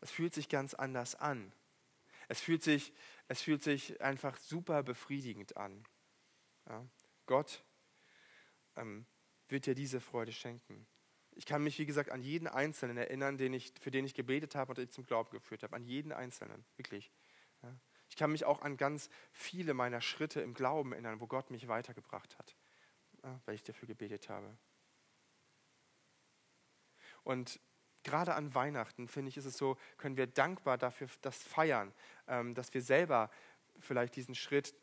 [0.01, 1.53] Es fühlt sich ganz anders an.
[2.29, 2.93] Es fühlt sich,
[3.27, 5.85] es fühlt sich einfach super befriedigend an.
[6.69, 6.87] Ja,
[7.27, 7.65] Gott
[8.77, 9.07] ähm,
[9.49, 10.87] wird dir diese Freude schenken.
[11.33, 14.55] Ich kann mich, wie gesagt, an jeden Einzelnen erinnern, den ich, für den ich gebetet
[14.55, 15.75] habe und den ich zum Glauben geführt habe.
[15.75, 17.11] An jeden Einzelnen, wirklich.
[17.63, 17.75] Ja.
[18.09, 21.69] Ich kann mich auch an ganz viele meiner Schritte im Glauben erinnern, wo Gott mich
[21.69, 22.57] weitergebracht hat,
[23.45, 24.57] weil ich dafür gebetet habe.
[27.23, 27.61] Und
[28.09, 31.93] gerade an Weihnachten, finde ich, ist es so, können wir dankbar dafür das feiern,
[32.27, 33.31] ähm, dass wir selber
[33.79, 34.75] vielleicht diesen Schritt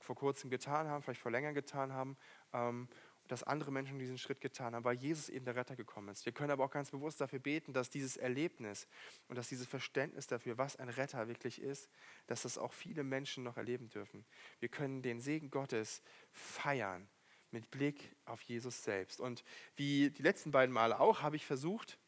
[0.00, 2.16] vor kurzem getan haben, vielleicht vor länger getan haben,
[2.52, 2.88] ähm,
[3.26, 6.24] dass andere Menschen diesen Schritt getan haben, weil Jesus eben der Retter gekommen ist.
[6.24, 8.88] Wir können aber auch ganz bewusst dafür beten, dass dieses Erlebnis
[9.28, 11.90] und dass dieses Verständnis dafür, was ein Retter wirklich ist,
[12.26, 14.24] dass das auch viele Menschen noch erleben dürfen.
[14.60, 17.08] Wir können den Segen Gottes feiern
[17.50, 19.20] mit Blick auf Jesus selbst.
[19.20, 19.44] Und
[19.76, 21.98] wie die letzten beiden Male auch, habe ich versucht,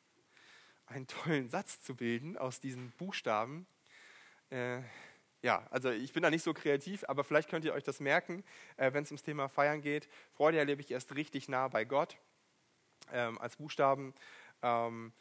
[0.91, 3.67] einen tollen Satz zu bilden aus diesen Buchstaben.
[4.51, 4.81] Äh,
[5.43, 8.45] ja, also ich bin da nicht so kreativ, aber vielleicht könnt ihr euch das merken,
[8.77, 10.09] äh, wenn es ums Thema Feiern geht.
[10.35, 12.19] Freude erlebe ich erst richtig nah bei Gott
[13.13, 14.15] ähm, als Buchstaben.
[14.63, 15.13] Ähm,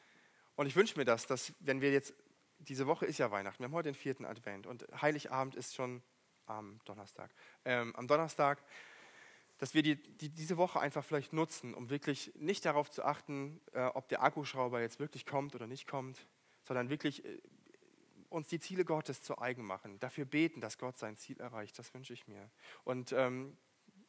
[0.56, 2.14] und ich wünsche mir das, dass wenn wir jetzt,
[2.58, 6.02] diese Woche ist ja Weihnachten, wir haben heute den vierten Advent und Heiligabend ist schon
[6.48, 7.30] am Donnerstag.
[7.64, 8.62] Ähm, am Donnerstag,
[9.60, 13.62] dass wir die, die, diese Woche einfach vielleicht nutzen, um wirklich nicht darauf zu achten,
[13.74, 16.26] äh, ob der Akkuschrauber jetzt wirklich kommt oder nicht kommt,
[16.64, 17.38] sondern wirklich äh,
[18.30, 21.78] uns die Ziele Gottes zu eigen machen, dafür beten, dass Gott sein Ziel erreicht.
[21.78, 22.50] Das wünsche ich mir.
[22.84, 23.58] Und ähm,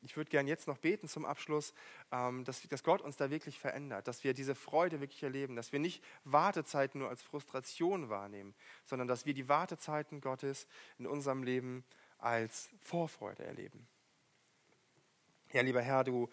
[0.03, 1.75] ich würde gerne jetzt noch beten zum Abschluss,
[2.13, 5.73] ähm, dass, dass Gott uns da wirklich verändert, dass wir diese Freude wirklich erleben, dass
[5.73, 10.67] wir nicht Wartezeiten nur als Frustration wahrnehmen, sondern dass wir die Wartezeiten Gottes
[10.99, 11.85] in unserem Leben
[12.19, 13.89] als Vorfreude erleben.
[15.53, 16.29] Ja, lieber Herr, du,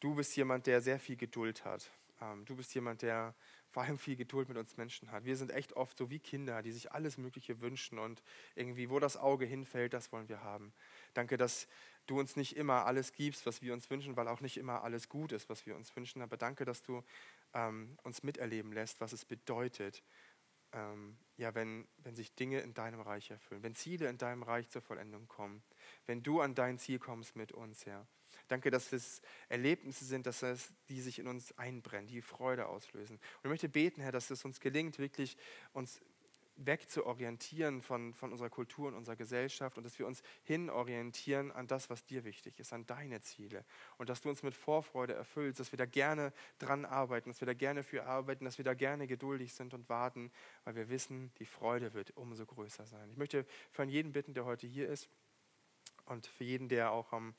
[0.00, 1.90] du bist jemand, der sehr viel Geduld hat.
[2.22, 3.34] Ähm, du bist jemand, der
[3.68, 5.26] vor allem viel Geduld mit uns Menschen hat.
[5.26, 8.22] Wir sind echt oft so wie Kinder, die sich alles Mögliche wünschen und
[8.54, 10.72] irgendwie, wo das Auge hinfällt, das wollen wir haben.
[11.12, 11.68] Danke, dass
[12.06, 15.10] du uns nicht immer alles gibst, was wir uns wünschen, weil auch nicht immer alles
[15.10, 16.22] gut ist, was wir uns wünschen.
[16.22, 17.02] Aber danke, dass du
[17.52, 20.02] ähm, uns miterleben lässt, was es bedeutet,
[20.72, 24.70] ähm, ja, wenn, wenn sich Dinge in deinem Reich erfüllen, wenn Ziele in deinem Reich
[24.70, 25.62] zur Vollendung kommen,
[26.06, 28.06] wenn du an dein Ziel kommst mit uns, Herr.
[28.48, 33.16] Danke, dass es Erlebnisse sind, dass es, die sich in uns einbrennen, die Freude auslösen.
[33.16, 35.36] Und ich möchte beten, Herr, dass es uns gelingt, wirklich
[35.72, 36.00] uns
[36.56, 41.90] wegzuorientieren von, von unserer Kultur und unserer Gesellschaft und dass wir uns hinorientieren an das,
[41.90, 43.64] was dir wichtig ist, an deine Ziele.
[43.98, 47.46] Und dass du uns mit Vorfreude erfüllst, dass wir da gerne dran arbeiten, dass wir
[47.46, 50.32] da gerne für arbeiten, dass wir da gerne geduldig sind und warten,
[50.64, 53.10] weil wir wissen, die Freude wird umso größer sein.
[53.10, 55.10] Ich möchte von jedem bitten, der heute hier ist
[56.06, 57.34] und für jeden, der auch am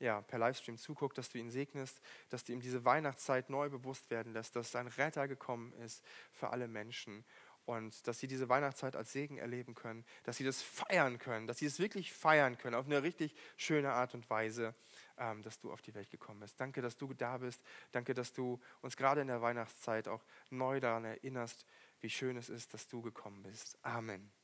[0.00, 4.10] ja, per Livestream zuguckt, dass du ihn segnest, dass du ihm diese Weihnachtszeit neu bewusst
[4.10, 7.24] werden lässt, dass sein Retter gekommen ist für alle Menschen
[7.68, 11.58] und dass sie diese Weihnachtszeit als Segen erleben können, dass sie das feiern können, dass
[11.58, 14.74] sie es wirklich feiern können, auf eine richtig schöne Art und Weise,
[15.18, 16.58] ähm, dass du auf die Welt gekommen bist.
[16.58, 17.62] Danke, dass du da bist.
[17.92, 21.66] Danke, dass du uns gerade in der Weihnachtszeit auch neu daran erinnerst,
[22.00, 23.76] wie schön es ist, dass du gekommen bist.
[23.82, 24.37] Amen.